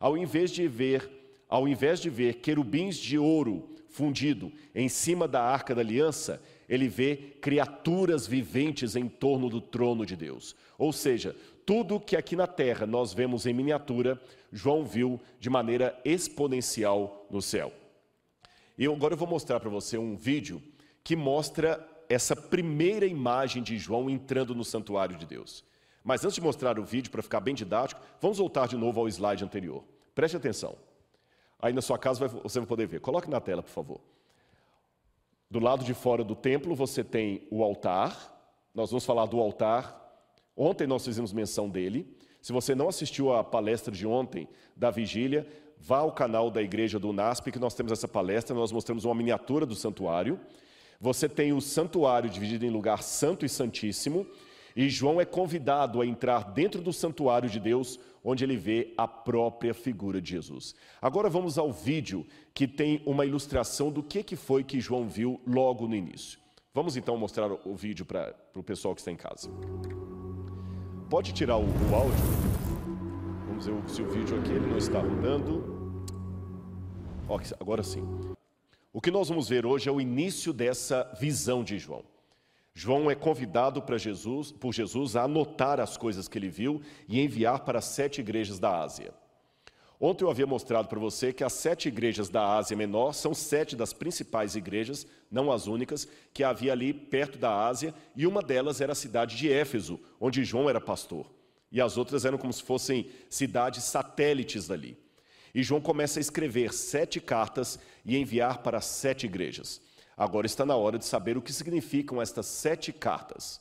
[0.00, 1.08] Ao invés de ver,
[1.48, 6.88] ao invés de ver querubins de ouro fundido em cima da arca da aliança, ele
[6.88, 10.56] vê criaturas viventes em torno do trono de Deus.
[10.78, 11.36] Ou seja,
[11.72, 14.20] tudo que aqui na terra nós vemos em miniatura,
[14.52, 17.72] João viu de maneira exponencial no céu.
[18.76, 20.62] E agora eu vou mostrar para você um vídeo
[21.02, 25.64] que mostra essa primeira imagem de João entrando no santuário de Deus.
[26.04, 29.08] Mas antes de mostrar o vídeo, para ficar bem didático, vamos voltar de novo ao
[29.08, 29.82] slide anterior.
[30.14, 30.76] Preste atenção.
[31.58, 33.00] Aí na sua casa você vai poder ver.
[33.00, 34.00] Coloque na tela, por favor.
[35.50, 38.14] Do lado de fora do templo você tem o altar.
[38.74, 40.01] Nós vamos falar do altar
[40.56, 42.06] Ontem nós fizemos menção dele.
[42.40, 45.46] Se você não assistiu à palestra de ontem da vigília,
[45.78, 49.14] vá ao canal da igreja do NASP, que nós temos essa palestra, nós mostramos uma
[49.14, 50.38] miniatura do santuário.
[51.00, 54.26] Você tem o santuário dividido em lugar santo e santíssimo,
[54.74, 59.06] e João é convidado a entrar dentro do santuário de Deus, onde ele vê a
[59.06, 60.74] própria figura de Jesus.
[61.00, 65.40] Agora vamos ao vídeo que tem uma ilustração do que, que foi que João viu
[65.46, 66.41] logo no início.
[66.74, 69.50] Vamos então mostrar o vídeo para o pessoal que está em casa.
[71.10, 72.24] Pode tirar o, o áudio.
[73.46, 76.06] Vamos ver se o vídeo aqui ele não está rodando.
[77.28, 78.02] Ó, agora sim.
[78.90, 82.04] O que nós vamos ver hoje é o início dessa visão de João.
[82.72, 87.66] João é convidado Jesus, por Jesus a anotar as coisas que ele viu e enviar
[87.66, 89.12] para as sete igrejas da Ásia.
[90.04, 93.76] Ontem eu havia mostrado para você que as sete igrejas da Ásia Menor são sete
[93.76, 98.80] das principais igrejas, não as únicas, que havia ali perto da Ásia, e uma delas
[98.80, 101.30] era a cidade de Éfeso, onde João era pastor.
[101.70, 104.98] E as outras eram como se fossem cidades satélites dali.
[105.54, 109.80] E João começa a escrever sete cartas e enviar para sete igrejas.
[110.16, 113.60] Agora está na hora de saber o que significam estas sete cartas.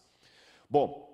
[0.68, 1.08] Bom,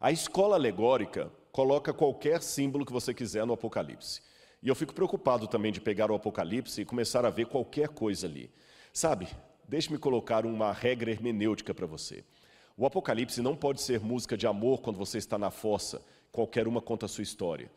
[0.00, 4.25] a escola alegórica coloca qualquer símbolo que você quiser no Apocalipse.
[4.62, 8.26] E eu fico preocupado também de pegar o Apocalipse e começar a ver qualquer coisa
[8.26, 8.50] ali.
[8.92, 9.28] Sabe,
[9.68, 12.24] deixe-me colocar uma regra hermenêutica para você.
[12.76, 16.80] O Apocalipse não pode ser música de amor quando você está na fossa, qualquer uma
[16.80, 17.70] conta a sua história.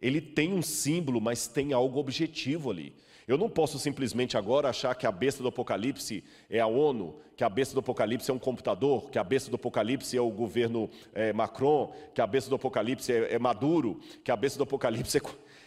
[0.00, 2.94] Ele tem um símbolo, mas tem algo objetivo ali.
[3.28, 7.44] Eu não posso simplesmente agora achar que a besta do Apocalipse é a ONU, que
[7.44, 10.88] a besta do Apocalipse é um computador, que a besta do Apocalipse é o governo
[11.12, 15.18] é, Macron, que a besta do Apocalipse é, é Maduro, que a besta do Apocalipse
[15.18, 15.20] é.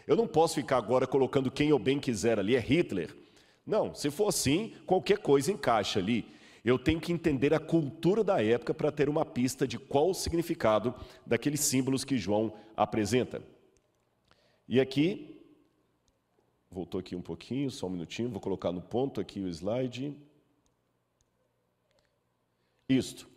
[0.07, 3.15] Eu não posso ficar agora colocando quem eu bem quiser ali, é Hitler.
[3.65, 6.25] Não, se for assim, qualquer coisa encaixa ali.
[6.63, 10.13] Eu tenho que entender a cultura da época para ter uma pista de qual o
[10.13, 10.93] significado
[11.25, 13.41] daqueles símbolos que João apresenta.
[14.67, 15.41] E aqui,
[16.69, 20.15] voltou aqui um pouquinho, só um minutinho, vou colocar no ponto aqui o slide.
[22.87, 23.27] Isto.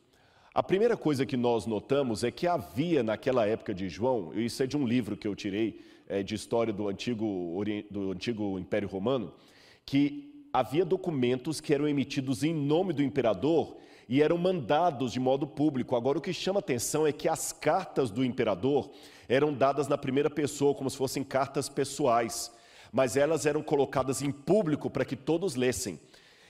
[0.53, 4.67] A primeira coisa que nós notamos é que havia naquela época de João, isso é
[4.67, 5.81] de um livro que eu tirei
[6.25, 9.33] de história do antigo, do antigo Império Romano,
[9.87, 13.77] que havia documentos que eram emitidos em nome do imperador
[14.09, 15.97] e eram mandados de modo público.
[15.97, 18.91] Agora, o que chama atenção é que as cartas do imperador
[19.29, 22.53] eram dadas na primeira pessoa, como se fossem cartas pessoais,
[22.93, 25.99] mas elas eram colocadas em público para que todos lessem.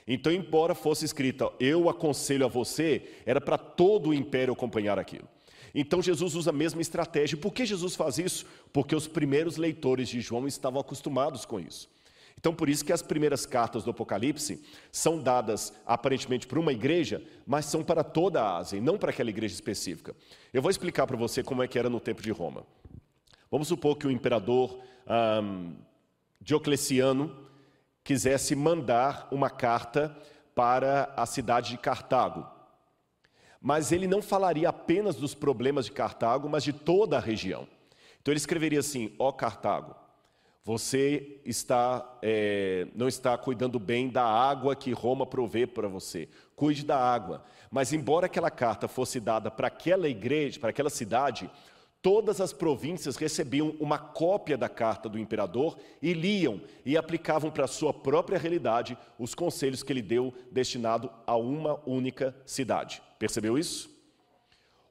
[0.07, 5.27] Então, embora fosse escrita, eu aconselho a você, era para todo o império acompanhar aquilo.
[5.77, 7.37] Então, Jesus usa a mesma estratégia.
[7.37, 8.45] Por que Jesus faz isso?
[8.71, 11.93] Porque os primeiros leitores de João estavam acostumados com isso.
[12.37, 17.21] Então, por isso que as primeiras cartas do Apocalipse são dadas aparentemente para uma igreja,
[17.45, 20.15] mas são para toda a Ásia, e não para aquela igreja específica.
[20.53, 22.65] Eu vou explicar para você como é que era no tempo de Roma.
[23.51, 24.79] Vamos supor que o imperador
[26.39, 27.35] Diocleciano
[28.03, 30.15] quisesse mandar uma carta
[30.53, 32.54] para a cidade de Cartago.
[33.65, 37.67] Mas ele não falaria apenas dos problemas de Cartago, mas de toda a região.
[38.21, 39.95] Então ele escreveria assim: Ó Cartago,
[40.63, 46.29] você está, é, não está cuidando bem da água que Roma provê para você.
[46.55, 47.43] Cuide da água.
[47.71, 51.49] Mas embora aquela carta fosse dada para aquela igreja, para aquela cidade,
[52.05, 57.65] Todas as províncias recebiam uma cópia da carta do imperador e liam e aplicavam para
[57.65, 63.01] sua própria realidade os conselhos que ele deu destinado a uma única cidade.
[63.17, 63.89] Percebeu isso?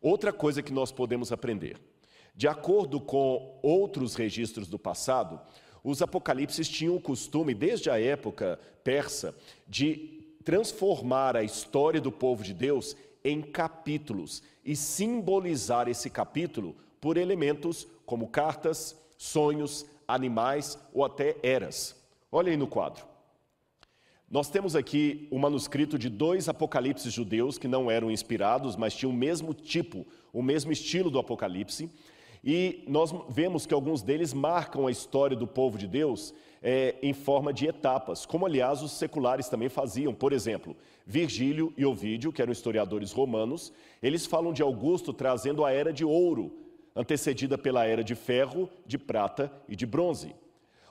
[0.02, 1.76] Outra coisa que nós podemos aprender.
[2.34, 5.40] De acordo com outros registros do passado,
[5.84, 9.36] os apocalipses tinham o costume, desde a época persa,
[9.68, 17.18] de transformar a história do povo de Deus em capítulos e simbolizar esse capítulo por
[17.18, 21.94] elementos como cartas, sonhos, animais ou até eras.
[22.32, 23.04] Olha aí no quadro.
[24.30, 29.12] Nós temos aqui o manuscrito de dois apocalipses judeus que não eram inspirados, mas tinham
[29.12, 31.90] o mesmo tipo, o mesmo estilo do Apocalipse.
[32.42, 37.12] E nós vemos que alguns deles marcam a história do povo de Deus é, em
[37.12, 40.14] forma de etapas, como aliás os seculares também faziam.
[40.14, 40.74] Por exemplo,
[41.06, 46.02] Virgílio e Ovídio, que eram historiadores romanos, eles falam de Augusto trazendo a era de
[46.02, 46.63] ouro,
[46.94, 50.34] antecedida pela era de ferro, de prata e de bronze.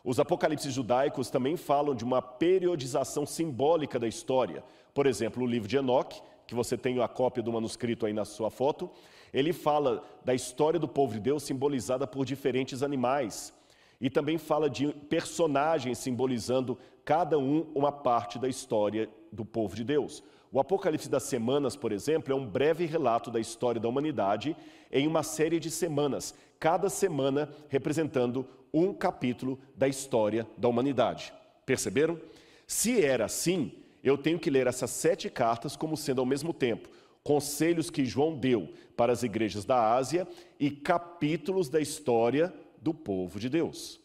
[0.04, 4.64] Os apocalipses judaicos também falam de uma periodização simbólica da história.
[4.94, 8.26] Por exemplo, o livro de Enoque, que você tem a cópia do manuscrito aí na
[8.26, 8.90] sua foto,
[9.34, 13.54] ele fala da história do povo de Deus simbolizada por diferentes animais.
[14.00, 19.86] E também fala de personagens simbolizando cada um uma parte da história do povo de
[19.86, 20.22] Deus.
[20.54, 24.56] O Apocalipse das Semanas, por exemplo, é um breve relato da história da humanidade
[24.92, 31.34] em uma série de semanas, cada semana representando um capítulo da história da humanidade.
[31.66, 32.22] Perceberam?
[32.68, 33.72] Se era assim,
[34.04, 36.88] eu tenho que ler essas sete cartas como sendo ao mesmo tempo
[37.24, 40.28] conselhos que João deu para as igrejas da Ásia
[40.60, 44.00] e capítulos da história do povo de Deus.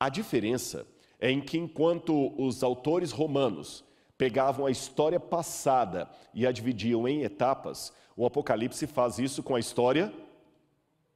[0.00, 0.86] A diferença
[1.20, 3.84] é em que, enquanto os autores romanos
[4.18, 9.60] pegavam a história passada e a dividiam em etapas, o Apocalipse faz isso com a
[9.60, 10.12] história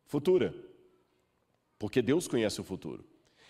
[0.06, 0.54] futura.
[1.78, 3.04] Porque Deus conhece o futuro.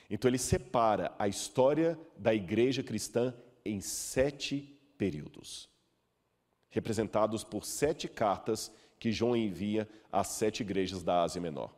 [0.09, 3.35] Então ele separa a história da igreja cristã
[3.65, 5.69] em sete períodos,
[6.71, 11.75] representados por sete cartas que João envia às sete igrejas da Ásia Menor.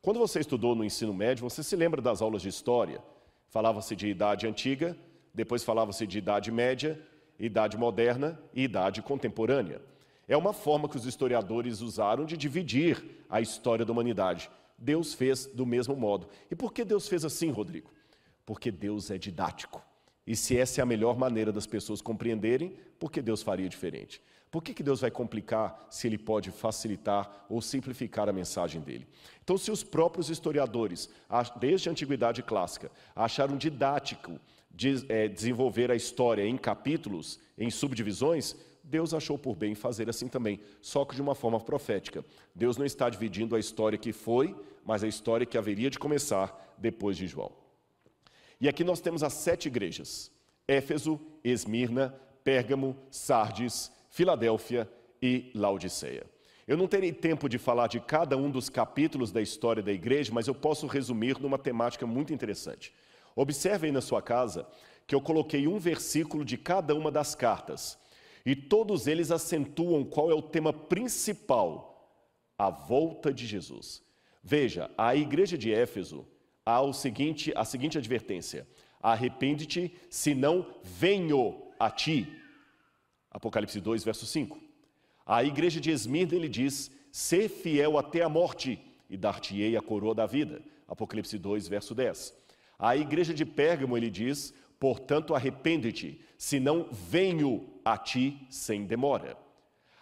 [0.00, 3.02] Quando você estudou no ensino médio, você se lembra das aulas de história?
[3.48, 4.96] Falava-se de idade antiga,
[5.36, 6.98] depois falava-se de idade média,
[7.38, 9.82] idade moderna e idade contemporânea.
[10.26, 14.50] É uma forma que os historiadores usaram de dividir a história da humanidade.
[14.78, 16.26] Deus fez do mesmo modo.
[16.50, 17.92] E por que Deus fez assim, Rodrigo?
[18.46, 19.84] Porque Deus é didático.
[20.26, 24.22] E se essa é a melhor maneira das pessoas compreenderem, por que Deus faria diferente?
[24.50, 29.06] Por que, que Deus vai complicar se Ele pode facilitar ou simplificar a mensagem dele?
[29.44, 31.10] Então, se os próprios historiadores,
[31.60, 34.40] desde a antiguidade clássica, acharam didático
[35.08, 40.60] é, desenvolver a história em capítulos, em subdivisões, Deus achou por bem fazer assim também,
[40.80, 42.24] só que de uma forma profética.
[42.54, 44.54] Deus não está dividindo a história que foi,
[44.84, 47.50] mas a história que haveria de começar depois de João.
[48.60, 50.30] E aqui nós temos as sete igrejas:
[50.68, 52.14] Éfeso, Esmirna,
[52.44, 54.88] Pérgamo, Sardes, Filadélfia
[55.20, 56.24] e Laodiceia.
[56.66, 60.32] Eu não terei tempo de falar de cada um dos capítulos da história da igreja,
[60.32, 62.92] mas eu posso resumir numa temática muito interessante.
[63.36, 64.66] Observe aí na sua casa
[65.06, 67.98] que eu coloquei um versículo de cada uma das cartas.
[68.44, 72.10] E todos eles acentuam qual é o tema principal:
[72.58, 74.02] a volta de Jesus.
[74.42, 76.26] Veja, a igreja de Éfeso
[76.64, 78.66] há o seguinte, a seguinte advertência:
[79.02, 82.26] arrepende-te, senão venho a ti.
[83.30, 84.58] Apocalipse 2, verso 5.
[85.26, 88.80] A igreja de Esmirna ele diz: ser fiel até a morte,
[89.10, 90.62] e dar-te-ei a coroa da vida.
[90.88, 92.45] Apocalipse 2, verso 10.
[92.78, 99.36] A igreja de Pérgamo ele diz: portanto, arrepende-te, senão venho a ti sem demora.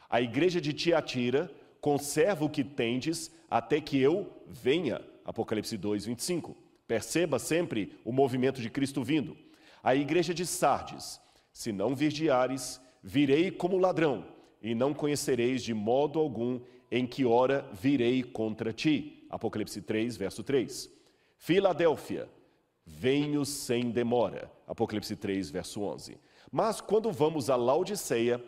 [0.08, 1.50] A igreja de Tiatira
[1.80, 5.00] conserva o que tendes até que eu venha.
[5.24, 6.56] Apocalipse 2, 25.
[6.86, 9.36] Perceba sempre o movimento de Cristo vindo.
[9.82, 11.20] A igreja de Sardes,
[11.52, 14.24] se não vigiares, virei como ladrão,
[14.62, 16.60] e não conhecereis de modo algum
[16.90, 19.26] em que hora virei contra ti.
[19.28, 20.90] Apocalipse 3, verso 3.
[21.36, 22.28] Filadélfia,
[22.86, 24.50] venho sem demora.
[24.66, 26.18] Apocalipse 3, verso 11.
[26.50, 28.42] Mas quando vamos a Laodiceia,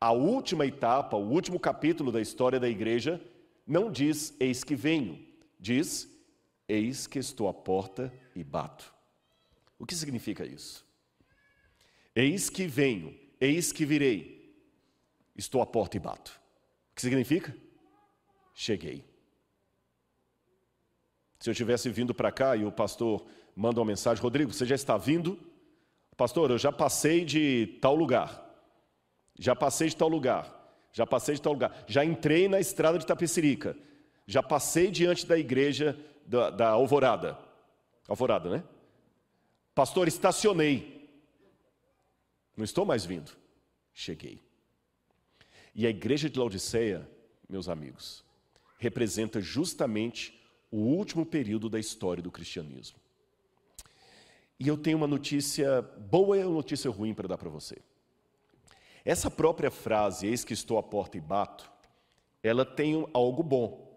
[0.00, 3.20] a última etapa, o último capítulo da história da igreja,
[3.66, 5.18] não diz eis que venho,
[5.58, 6.08] diz
[6.68, 8.92] Eis que estou à porta e bato.
[9.78, 10.86] O que significa isso?
[12.14, 14.54] Eis que venho, eis que virei,
[15.34, 16.38] estou à porta e bato.
[16.92, 17.56] O que significa?
[18.52, 19.02] Cheguei.
[21.40, 23.26] Se eu tivesse vindo para cá e o pastor
[23.58, 25.36] manda uma mensagem, Rodrigo, você já está vindo?
[26.16, 28.44] Pastor, eu já passei de tal lugar.
[29.36, 30.54] Já passei de tal lugar.
[30.92, 31.84] Já passei de tal lugar.
[31.88, 33.76] Já entrei na estrada de Tapecerica.
[34.28, 37.36] Já passei diante da igreja da, da alvorada.
[38.06, 38.64] Alvorada, né?
[39.74, 41.10] Pastor, estacionei.
[42.56, 43.32] Não estou mais vindo.
[43.92, 44.40] Cheguei.
[45.74, 47.08] E a igreja de Laodiceia,
[47.48, 48.24] meus amigos,
[48.78, 50.40] representa justamente
[50.70, 52.97] o último período da história do cristianismo.
[54.58, 57.78] E eu tenho uma notícia boa e uma notícia ruim para dar para você.
[59.04, 61.70] Essa própria frase, eis que estou à porta e bato,
[62.42, 63.88] ela tem algo bom.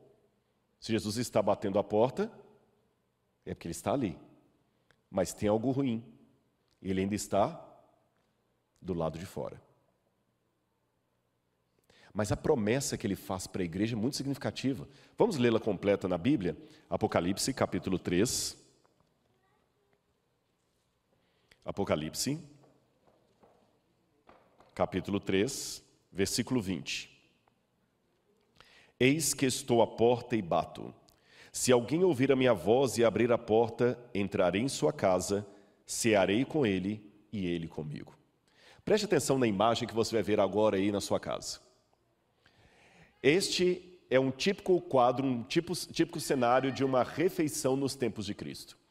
[0.79, 2.31] Se Jesus está batendo a porta,
[3.45, 4.17] é porque ele está ali.
[5.09, 6.03] Mas tem algo ruim.
[6.81, 7.63] Ele ainda está
[8.81, 9.61] do lado de fora.
[12.13, 14.87] Mas a promessa que ele faz para a igreja é muito significativa.
[15.17, 16.57] Vamos lê-la completa na Bíblia?
[16.89, 18.60] Apocalipse, capítulo 3.
[21.63, 22.39] Apocalipse,
[24.73, 27.07] capítulo 3, versículo 20.
[28.99, 30.91] Eis que estou à porta e bato.
[31.51, 35.45] Se alguém ouvir a minha voz e abrir a porta, entrarei em sua casa,
[35.85, 38.17] cearei com ele e ele comigo.
[38.83, 41.59] Preste atenção na imagem que você vai ver agora aí na sua casa.
[43.21, 48.33] Este é um típico quadro, um típico, típico cenário de uma refeição nos tempos de
[48.33, 48.81] Cristo.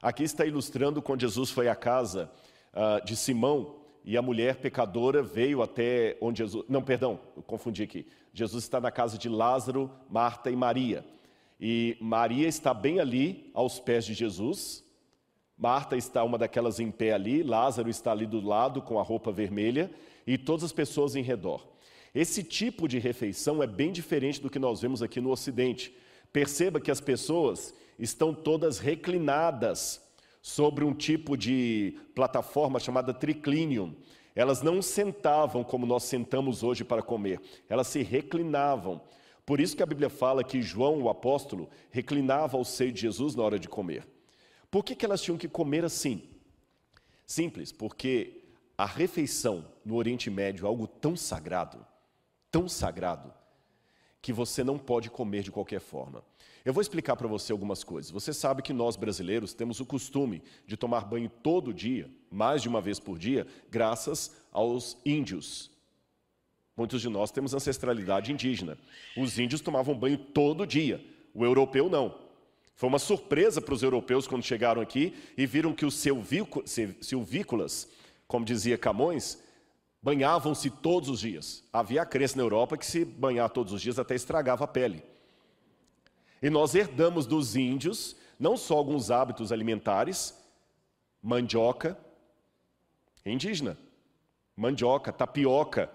[0.00, 2.30] Aqui está ilustrando quando Jesus foi à casa
[2.72, 6.64] uh, de Simão e a mulher pecadora veio até onde Jesus.
[6.68, 8.06] Não, perdão, confundi aqui.
[8.32, 11.04] Jesus está na casa de Lázaro, Marta e Maria.
[11.60, 14.84] E Maria está bem ali, aos pés de Jesus.
[15.56, 19.32] Marta está uma daquelas em pé ali, Lázaro está ali do lado com a roupa
[19.32, 19.90] vermelha
[20.24, 21.66] e todas as pessoas em redor.
[22.14, 25.92] Esse tipo de refeição é bem diferente do que nós vemos aqui no Ocidente.
[26.32, 30.00] Perceba que as pessoas estão todas reclinadas
[30.40, 33.94] sobre um tipo de plataforma chamada triclinium.
[34.34, 39.00] Elas não sentavam como nós sentamos hoje para comer, elas se reclinavam.
[39.44, 43.34] Por isso que a Bíblia fala que João, o apóstolo, reclinava ao seio de Jesus
[43.34, 44.06] na hora de comer.
[44.70, 46.22] Por que, que elas tinham que comer assim?
[47.26, 48.44] Simples, porque
[48.76, 51.84] a refeição no Oriente Médio é algo tão sagrado,
[52.50, 53.32] tão sagrado,
[54.20, 56.22] que você não pode comer de qualquer forma.
[56.64, 58.10] Eu vou explicar para você algumas coisas.
[58.10, 62.68] Você sabe que nós brasileiros temos o costume de tomar banho todo dia, mais de
[62.68, 65.70] uma vez por dia, graças aos índios.
[66.76, 68.76] Muitos de nós temos ancestralidade indígena.
[69.16, 72.14] Os índios tomavam banho todo dia, o europeu não.
[72.74, 75.94] Foi uma surpresa para os europeus quando chegaram aqui e viram que os
[77.00, 77.88] silvícolas,
[78.28, 79.42] como dizia Camões,
[80.02, 81.64] banhavam-se todos os dias.
[81.72, 85.02] Havia a crença na Europa que se banhar todos os dias até estragava a pele.
[86.40, 90.34] E nós herdamos dos índios não só alguns hábitos alimentares,
[91.20, 91.98] mandioca,
[93.26, 93.76] indígena,
[94.56, 95.90] mandioca, tapioca,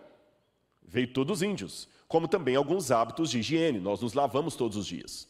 [0.86, 4.86] veio todos os índios, como também alguns hábitos de higiene, nós nos lavamos todos os
[4.86, 5.28] dias.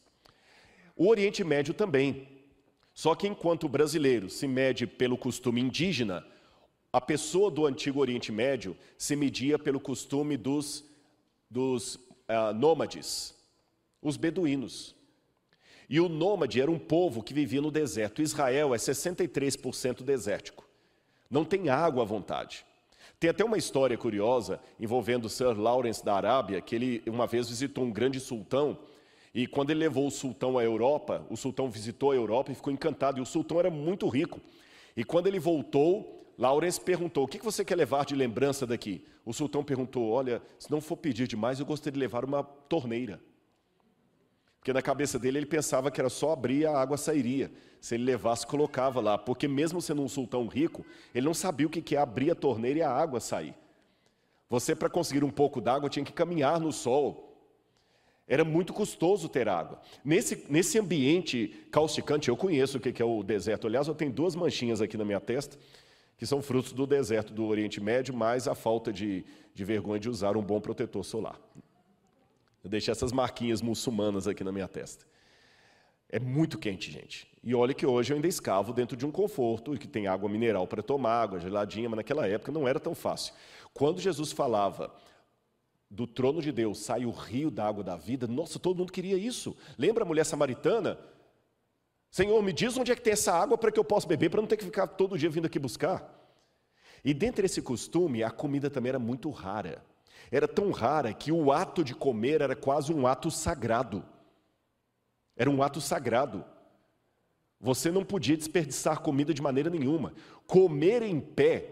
[0.95, 2.27] O Oriente Médio também.
[2.93, 6.25] Só que enquanto o brasileiro se mede pelo costume indígena,
[6.93, 10.85] a pessoa do antigo Oriente Médio se media pelo costume dos,
[11.49, 13.33] dos uh, nômades,
[13.99, 14.95] os beduínos.
[15.89, 18.21] E o nômade era um povo que vivia no deserto.
[18.21, 20.67] Israel é 63% desértico.
[21.29, 22.63] Não tem água à vontade.
[23.19, 27.83] Tem até uma história curiosa envolvendo Sir Lawrence da Arábia, que ele uma vez visitou
[27.83, 28.77] um grande sultão,
[29.33, 32.71] e quando ele levou o sultão à Europa, o sultão visitou a Europa e ficou
[32.71, 34.39] encantado, e o sultão era muito rico.
[34.95, 39.05] E quando ele voltou, Lawrence perguntou: O que você quer levar de lembrança daqui?
[39.25, 43.21] O sultão perguntou: Olha, se não for pedir demais, eu gostaria de levar uma torneira.
[44.59, 47.51] Porque na cabeça dele ele pensava que era só abrir e a água sairia.
[47.81, 49.17] Se ele levasse, colocava lá.
[49.17, 52.79] Porque mesmo sendo um sultão rico, ele não sabia o que é abrir a torneira
[52.79, 53.53] e a água sair.
[54.49, 57.33] Você, para conseguir um pouco d'água, tinha que caminhar no sol.
[58.25, 59.81] Era muito custoso ter água.
[60.03, 63.67] Nesse, nesse ambiente causticante, eu conheço o que é o deserto.
[63.67, 65.57] Aliás, eu tenho duas manchinhas aqui na minha testa,
[66.23, 70.09] que são frutos do deserto do Oriente Médio, mais a falta de, de vergonha de
[70.09, 71.37] usar um bom protetor solar.
[72.63, 75.05] Eu deixei essas marquinhas muçulmanas aqui na minha testa.
[76.07, 77.27] É muito quente, gente.
[77.43, 80.65] E olha que hoje eu ainda escavo dentro de um conforto, que tem água mineral
[80.65, 83.33] para tomar, água geladinha, mas naquela época não era tão fácil.
[83.73, 84.95] Quando Jesus falava
[85.91, 89.17] do trono de Deus sai o rio da água da vida, nossa, todo mundo queria
[89.17, 89.57] isso.
[89.77, 90.97] Lembra a mulher samaritana?
[92.13, 94.39] Senhor, me diz onde é que tem essa água para que eu possa beber, para
[94.39, 96.01] não ter que ficar todo dia vindo aqui buscar.
[97.03, 99.83] E dentro desse costume, a comida também era muito rara
[100.31, 104.03] era tão rara que o ato de comer era quase um ato sagrado.
[105.37, 106.43] Era um ato sagrado.
[107.59, 110.13] Você não podia desperdiçar comida de maneira nenhuma.
[110.47, 111.69] Comer em pé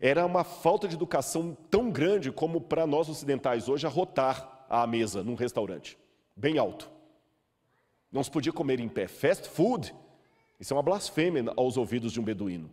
[0.00, 5.22] era uma falta de educação tão grande como para nós ocidentais hoje arrotar à mesa
[5.22, 5.96] num restaurante,
[6.36, 6.90] bem alto.
[8.12, 9.08] Não se podia comer em pé.
[9.08, 9.94] Fast food,
[10.60, 12.70] isso é uma blasfêmia aos ouvidos de um beduíno.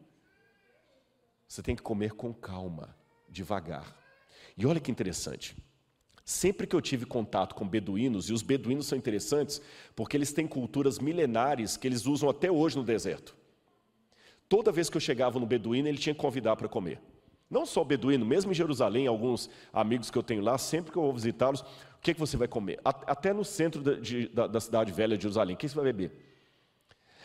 [1.48, 2.96] Você tem que comer com calma,
[3.30, 3.96] devagar.
[4.58, 5.56] E olha que interessante.
[6.26, 9.60] Sempre que eu tive contato com beduínos, e os beduínos são interessantes
[9.96, 13.36] porque eles têm culturas milenares que eles usam até hoje no deserto.
[14.48, 17.02] Toda vez que eu chegava no beduíno, ele tinha que convidar para comer.
[17.50, 20.98] Não só o beduíno, mesmo em Jerusalém, alguns amigos que eu tenho lá, sempre que
[20.98, 21.64] eu vou visitá-los,
[22.00, 22.80] o que, é que você vai comer?
[22.86, 25.84] Até no centro da, de, da, da cidade velha de Jerusalém, o que você vai
[25.84, 26.14] beber?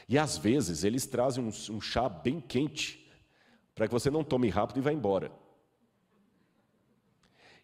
[0.09, 3.09] E às vezes eles trazem um, um chá bem quente,
[3.73, 5.31] para que você não tome rápido e vá embora.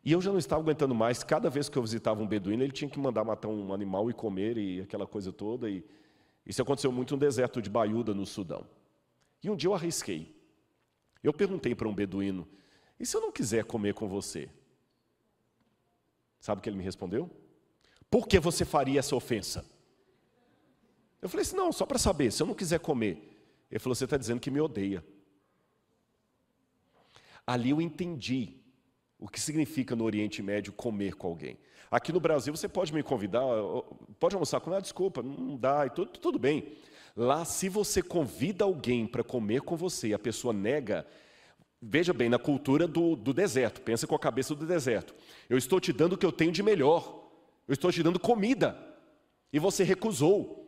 [0.04, 2.72] E eu já não estava aguentando mais, cada vez que eu visitava um beduíno, ele
[2.72, 5.68] tinha que mandar matar um animal e comer e aquela coisa toda.
[5.68, 5.84] E
[6.46, 8.64] isso aconteceu muito no deserto de Baiuda, no Sudão.
[9.42, 10.32] E um dia eu arrisquei.
[11.24, 12.48] Eu perguntei para um beduíno:
[13.00, 14.48] e se eu não quiser comer com você?
[16.40, 17.30] Sabe o que ele me respondeu?
[18.10, 19.64] Por que você faria essa ofensa?
[21.20, 23.28] Eu falei assim: não, só para saber, se eu não quiser comer.
[23.70, 25.04] Ele falou: você está dizendo que me odeia.
[27.46, 28.56] Ali eu entendi
[29.18, 31.58] o que significa no Oriente Médio comer com alguém.
[31.90, 33.42] Aqui no Brasil você pode me convidar,
[34.18, 36.72] pode almoçar com ah, desculpa, não dá, e tudo, tudo bem.
[37.16, 41.06] Lá, se você convida alguém para comer com você e a pessoa nega,
[41.80, 45.14] veja bem, na cultura do, do deserto, pensa com a cabeça do deserto.
[45.48, 47.30] Eu estou te dando o que eu tenho de melhor,
[47.66, 48.78] eu estou te dando comida,
[49.52, 50.58] e você recusou.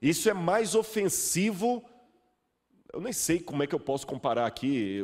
[0.00, 1.84] Isso é mais ofensivo,
[2.92, 5.00] eu nem sei como é que eu posso comparar aqui,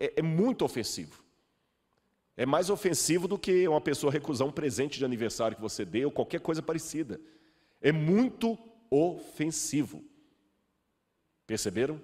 [0.00, 1.22] é, é muito ofensivo.
[2.36, 6.08] É mais ofensivo do que uma pessoa recusar um presente de aniversário que você deu,
[6.08, 7.20] ou qualquer coisa parecida.
[7.80, 8.58] É muito
[8.90, 10.04] ofensivo.
[11.46, 12.00] Perceberam?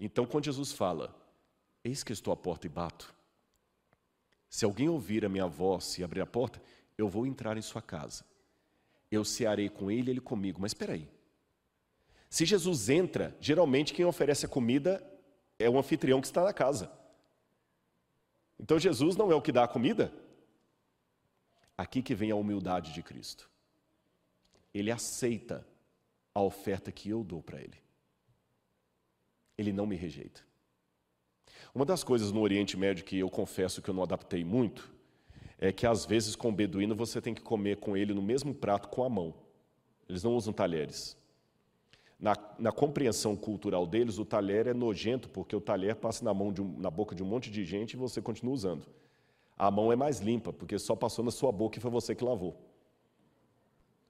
[0.00, 1.14] Então, quando Jesus fala,
[1.82, 3.14] Eis que estou à porta e bato.
[4.48, 6.60] Se alguém ouvir a minha voz e abrir a porta,
[6.98, 8.24] eu vou entrar em sua casa.
[9.10, 10.60] Eu cearei com ele ele comigo.
[10.60, 11.08] Mas espera aí.
[12.28, 15.04] Se Jesus entra, geralmente quem oferece a comida
[15.58, 16.92] é o anfitrião que está na casa.
[18.58, 20.12] Então Jesus não é o que dá a comida?
[21.76, 23.50] Aqui que vem a humildade de Cristo.
[24.72, 25.66] Ele aceita
[26.34, 27.78] a oferta que eu dou para ele.
[29.60, 30.40] Ele não me rejeita.
[31.74, 34.90] Uma das coisas no Oriente Médio que eu confesso que eu não adaptei muito
[35.58, 38.54] é que às vezes com o beduíno você tem que comer com ele no mesmo
[38.54, 39.34] prato com a mão.
[40.08, 41.14] Eles não usam talheres.
[42.18, 46.52] Na, na, compreensão cultural deles, o talher é nojento, porque o talher passa na, mão
[46.58, 48.86] um, na boca de um monte de gente e você continua usando.
[49.56, 52.24] A mão é mais limpa, porque só passou na sua boca e foi você que
[52.24, 52.56] lavou.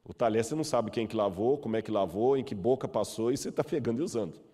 [0.05, 2.87] O talher você não sabe quem que lavou, como é que lavou, em que boca
[2.87, 4.50] passou e você está pegando e usando.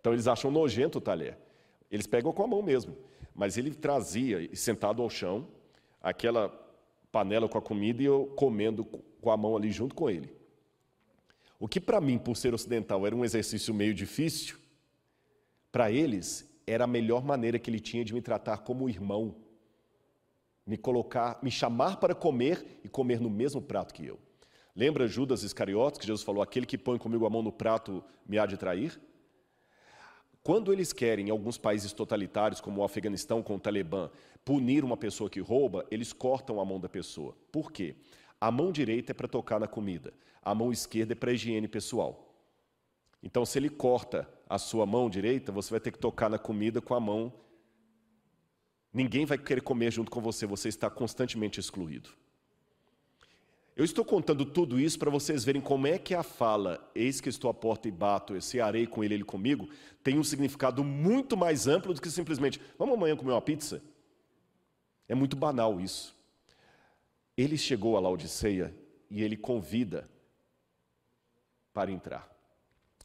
[0.00, 1.38] Então eles acham nojento o talher.
[1.90, 2.96] Eles pegam com a mão mesmo.
[3.34, 5.46] Mas ele trazia, sentado ao chão,
[6.02, 6.48] aquela
[7.12, 10.32] panela com a comida e eu comendo com a mão ali junto com ele.
[11.58, 14.58] O que para mim, por ser ocidental, era um exercício meio difícil,
[15.70, 19.36] para eles era a melhor maneira que ele tinha de me tratar como irmão,
[20.66, 24.18] me colocar, me chamar para comer e comer no mesmo prato que eu.
[24.74, 28.38] Lembra Judas Iscariotes que Jesus falou: "Aquele que põe comigo a mão no prato me
[28.38, 28.98] há de trair"?
[30.42, 34.10] Quando eles querem, em alguns países totalitários, como o Afeganistão com o Talibã,
[34.44, 37.36] punir uma pessoa que rouba, eles cortam a mão da pessoa.
[37.52, 37.94] Por quê?
[38.40, 42.34] A mão direita é para tocar na comida, a mão esquerda é para higiene pessoal.
[43.22, 46.80] Então, se ele corta a sua mão direita, você vai ter que tocar na comida
[46.80, 47.32] com a mão.
[48.90, 52.10] Ninguém vai querer comer junto com você, você está constantemente excluído.
[53.80, 57.30] Eu estou contando tudo isso para vocês verem como é que a fala, eis que
[57.30, 59.70] estou à porta e bato, eu cearei com ele, ele comigo,
[60.04, 63.82] tem um significado muito mais amplo do que simplesmente, vamos amanhã comer uma pizza?
[65.08, 66.14] É muito banal isso.
[67.34, 68.76] Ele chegou a Laodiceia
[69.10, 70.06] e ele convida
[71.72, 72.30] para entrar.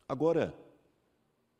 [0.09, 0.53] Agora,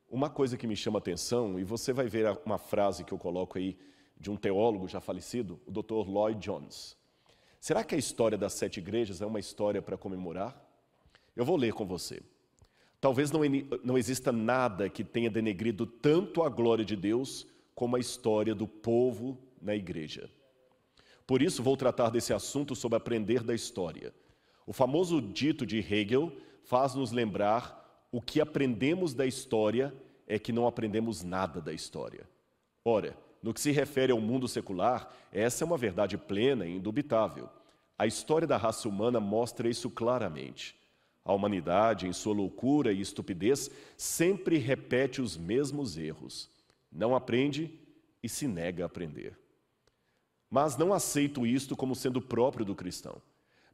[0.10, 3.58] uma coisa que me chama atenção, e você vai ver uma frase que eu coloco
[3.58, 3.78] aí
[4.20, 6.06] de um teólogo já falecido, o Dr.
[6.06, 6.98] Lloyd Jones.
[7.66, 10.56] Será que a história das sete igrejas é uma história para comemorar?
[11.36, 12.22] Eu vou ler com você.
[13.02, 13.42] Talvez não,
[13.84, 18.68] não exista nada que tenha denegrido tanto a glória de Deus como a história do
[18.68, 20.30] povo na igreja.
[21.26, 24.14] Por isso, vou tratar desse assunto sobre aprender da história.
[24.68, 26.32] O famoso dito de Hegel
[26.66, 29.92] faz nos lembrar o que aprendemos da história
[30.28, 32.30] é que não aprendemos nada da história.
[32.84, 37.48] Ora, no que se refere ao mundo secular, essa é uma verdade plena e indubitável.
[37.96, 40.76] A história da raça humana mostra isso claramente.
[41.24, 46.50] A humanidade, em sua loucura e estupidez, sempre repete os mesmos erros.
[46.92, 47.70] Não aprende
[48.24, 49.38] e se nega a aprender.
[50.50, 53.22] Mas não aceito isto como sendo próprio do cristão.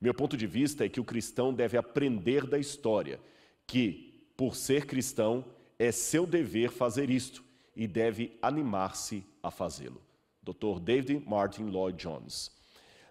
[0.02, 3.22] Meu ponto de vista é que o cristão deve aprender da história,
[3.66, 5.46] que, por ser cristão,
[5.80, 10.02] é seu dever fazer isto e deve animar-se a fazê-lo.
[10.42, 10.80] Dr.
[10.80, 12.52] David Martin Lloyd Jones.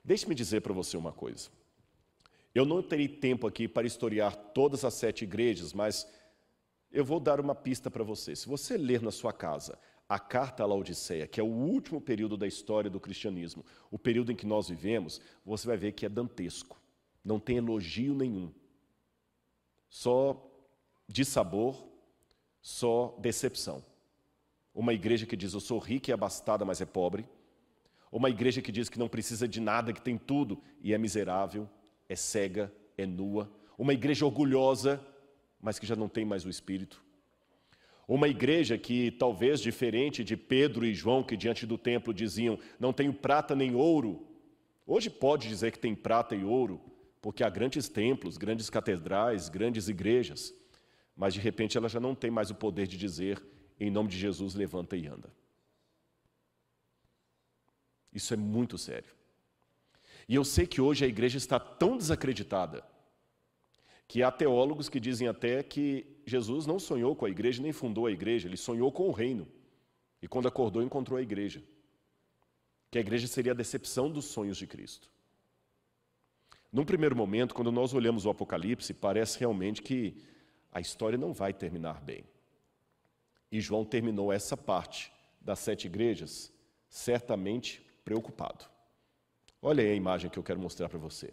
[0.05, 1.49] Deixe-me dizer para você uma coisa.
[2.55, 6.07] Eu não terei tempo aqui para historiar todas as sete igrejas, mas
[6.91, 8.35] eu vou dar uma pista para você.
[8.35, 12.37] Se você ler na sua casa a carta à Laodiceia, que é o último período
[12.37, 16.09] da história do cristianismo, o período em que nós vivemos, você vai ver que é
[16.09, 16.81] dantesco.
[17.25, 18.53] Não tem elogio nenhum.
[19.89, 20.45] Só
[21.07, 21.87] dissabor,
[22.61, 23.85] só decepção.
[24.75, 27.27] Uma igreja que diz eu sou rica e abastada, mas é pobre.
[28.11, 31.69] Uma igreja que diz que não precisa de nada, que tem tudo e é miserável,
[32.09, 33.51] é cega, é nua.
[33.79, 35.01] Uma igreja orgulhosa,
[35.61, 37.03] mas que já não tem mais o espírito.
[38.07, 42.93] Uma igreja que, talvez diferente de Pedro e João, que diante do templo diziam: Não
[42.93, 44.27] tenho prata nem ouro.
[44.85, 46.81] Hoje pode dizer que tem prata e ouro,
[47.23, 50.53] porque há grandes templos, grandes catedrais, grandes igrejas.
[51.17, 53.41] Mas de repente ela já não tem mais o poder de dizer:
[53.81, 55.33] em nome de Jesus, levanta e anda.
[58.13, 59.11] Isso é muito sério.
[60.29, 62.85] E eu sei que hoje a igreja está tão desacreditada
[64.07, 68.07] que há teólogos que dizem até que Jesus não sonhou com a igreja nem fundou
[68.07, 69.49] a igreja, ele sonhou com o reino.
[70.21, 71.63] E quando acordou, encontrou a igreja.
[72.91, 75.11] Que a igreja seria a decepção dos sonhos de Cristo.
[76.73, 80.17] Num primeiro momento, quando nós olhamos o Apocalipse, parece realmente que
[80.73, 82.25] a história não vai terminar bem.
[83.51, 86.53] E João terminou essa parte das sete igrejas
[86.89, 88.65] certamente preocupado.
[89.63, 91.33] Olha aí a imagem que eu quero mostrar para você.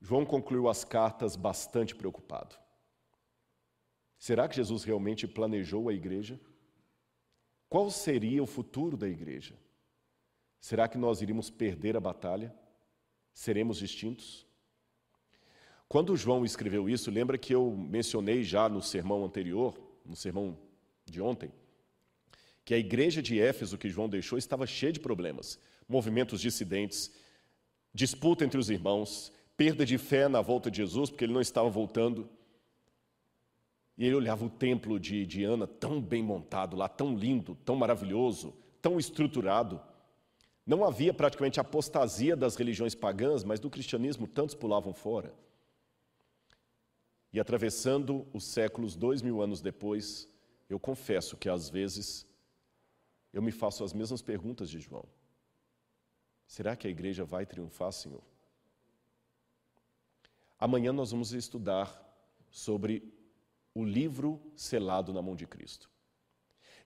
[0.00, 2.56] João concluiu as cartas bastante preocupado.
[4.18, 6.40] Será que Jesus realmente planejou a igreja?
[7.68, 9.54] Qual seria o futuro da igreja?
[10.60, 12.54] Será que nós iríamos perder a batalha?
[13.32, 14.46] Seremos distintos?
[15.88, 20.58] Quando João escreveu isso, lembra que eu mencionei já no sermão anterior, no sermão
[21.06, 21.50] de ontem,
[22.64, 27.12] que a igreja de Éfeso que João deixou estava cheia de problemas, movimentos dissidentes,
[27.94, 31.70] disputa entre os irmãos, perda de fé na volta de Jesus, porque ele não estava
[31.70, 32.28] voltando.
[33.96, 38.54] E ele olhava o templo de Diana tão bem montado lá, tão lindo, tão maravilhoso,
[38.82, 39.80] tão estruturado.
[40.66, 45.32] Não havia praticamente apostasia das religiões pagãs, mas do cristianismo tantos pulavam fora.
[47.32, 50.28] E atravessando os séculos, dois mil anos depois,
[50.68, 52.26] eu confesso que às vezes
[53.32, 55.06] eu me faço as mesmas perguntas de João.
[56.46, 58.22] Será que a igreja vai triunfar, Senhor?
[60.58, 62.02] Amanhã nós vamos estudar
[62.50, 63.12] sobre
[63.74, 65.90] o livro selado na mão de Cristo.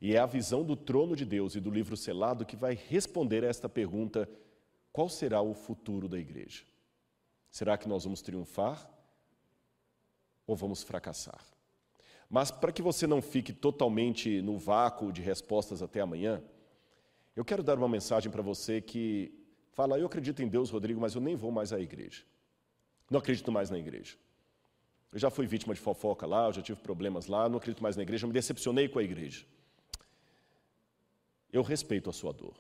[0.01, 3.45] E é a visão do trono de Deus e do livro selado que vai responder
[3.45, 4.29] a esta pergunta:
[4.93, 6.65] qual será o futuro da igreja?
[7.51, 8.91] Será que nós vamos triunfar
[10.47, 11.45] ou vamos fracassar?
[12.31, 16.41] Mas para que você não fique totalmente no vácuo de respostas até amanhã,
[17.35, 19.33] eu quero dar uma mensagem para você que
[19.73, 22.23] fala: Eu acredito em Deus, Rodrigo, mas eu nem vou mais à igreja.
[23.11, 24.17] Não acredito mais na igreja.
[25.13, 27.97] Eu já fui vítima de fofoca lá, eu já tive problemas lá, não acredito mais
[27.97, 29.45] na igreja, eu me decepcionei com a igreja.
[31.53, 32.55] Eu respeito a sua dor.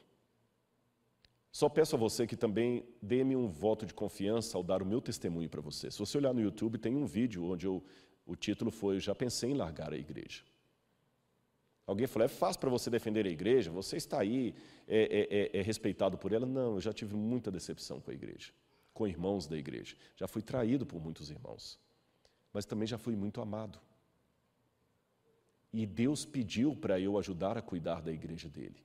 [1.52, 5.00] Só peço a você que também dê-me um voto de confiança ao dar o meu
[5.00, 5.90] testemunho para você.
[5.90, 7.84] Se você olhar no YouTube, tem um vídeo onde eu,
[8.30, 10.44] o título foi Já pensei em largar a igreja.
[11.84, 14.54] Alguém falou, é fácil para você defender a igreja, você está aí,
[14.86, 16.46] é, é, é, é, respeitado por ela.
[16.46, 18.52] Não, eu já tive muita decepção com a igreja,
[18.94, 19.96] com irmãos da igreja.
[20.14, 21.80] Já fui traído por muitos irmãos,
[22.52, 23.80] mas também já fui muito amado.
[25.72, 28.80] E Deus pediu para eu ajudar a cuidar da igreja dele.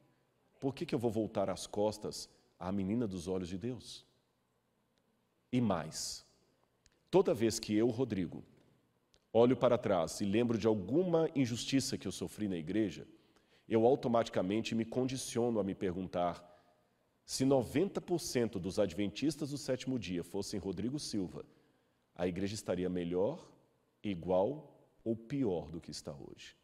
[0.59, 2.27] Por que, que eu vou voltar as costas
[2.59, 4.03] à menina dos olhos de Deus?
[5.51, 6.25] E mais,
[7.11, 8.43] toda vez que eu, Rodrigo,
[9.37, 13.05] olho para trás e lembro de alguma injustiça que eu sofri na igreja,
[13.67, 16.43] eu automaticamente me condiciono a me perguntar
[17.25, 21.43] se 90% dos adventistas do sétimo dia fossem Rodrigo Silva,
[22.15, 23.45] a igreja estaria melhor,
[24.01, 24.73] igual
[25.03, 26.55] ou pior do que está hoje.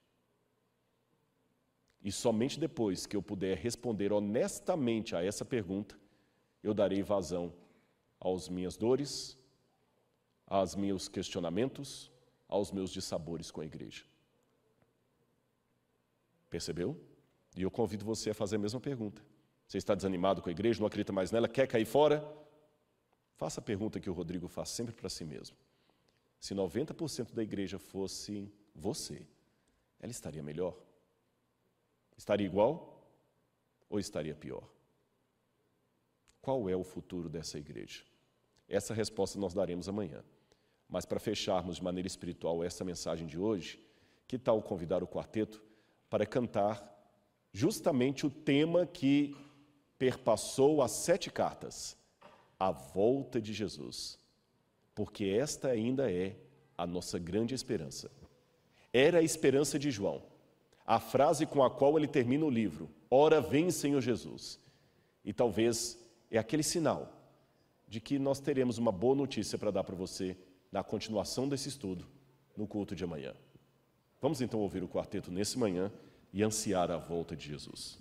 [2.02, 6.00] E somente depois que eu puder responder honestamente a essa pergunta,
[6.64, 7.54] eu darei vazão
[8.20, 9.38] às minhas dores,
[10.48, 12.12] aos meus questionamentos,
[12.52, 14.04] aos meus dissabores com a igreja.
[16.50, 17.00] Percebeu?
[17.56, 19.26] E eu convido você a fazer a mesma pergunta.
[19.66, 22.22] Você está desanimado com a igreja, não acredita mais nela, quer cair fora?
[23.38, 25.56] Faça a pergunta que o Rodrigo faz sempre para si mesmo.
[26.40, 29.26] Se 90% da igreja fosse você,
[30.00, 30.78] ela estaria melhor?
[32.18, 33.10] Estaria igual
[33.90, 34.68] ou estaria pior?
[36.42, 38.04] Qual é o futuro dessa igreja?
[38.68, 40.24] Essa resposta nós daremos amanhã.
[40.92, 43.80] Mas para fecharmos de maneira espiritual essa mensagem de hoje,
[44.28, 45.64] que tal convidar o quarteto
[46.10, 46.86] para cantar
[47.54, 49.34] justamente o tema que
[49.98, 51.98] perpassou as sete cartas,
[52.60, 54.20] a volta de Jesus.
[54.94, 56.36] Porque esta ainda é
[56.78, 58.12] a nossa grande esperança.
[58.92, 60.22] Era a esperança de João,
[60.86, 64.60] a frase com a qual ele termina o livro: Ora vem, Senhor Jesus.
[65.24, 65.98] E talvez
[66.30, 67.10] é aquele sinal
[67.88, 70.36] de que nós teremos uma boa notícia para dar para você
[70.72, 72.08] na continuação desse estudo
[72.56, 73.34] no culto de amanhã.
[74.22, 75.92] Vamos então ouvir o quarteto nesse manhã
[76.32, 78.00] e ansiar a volta de Jesus.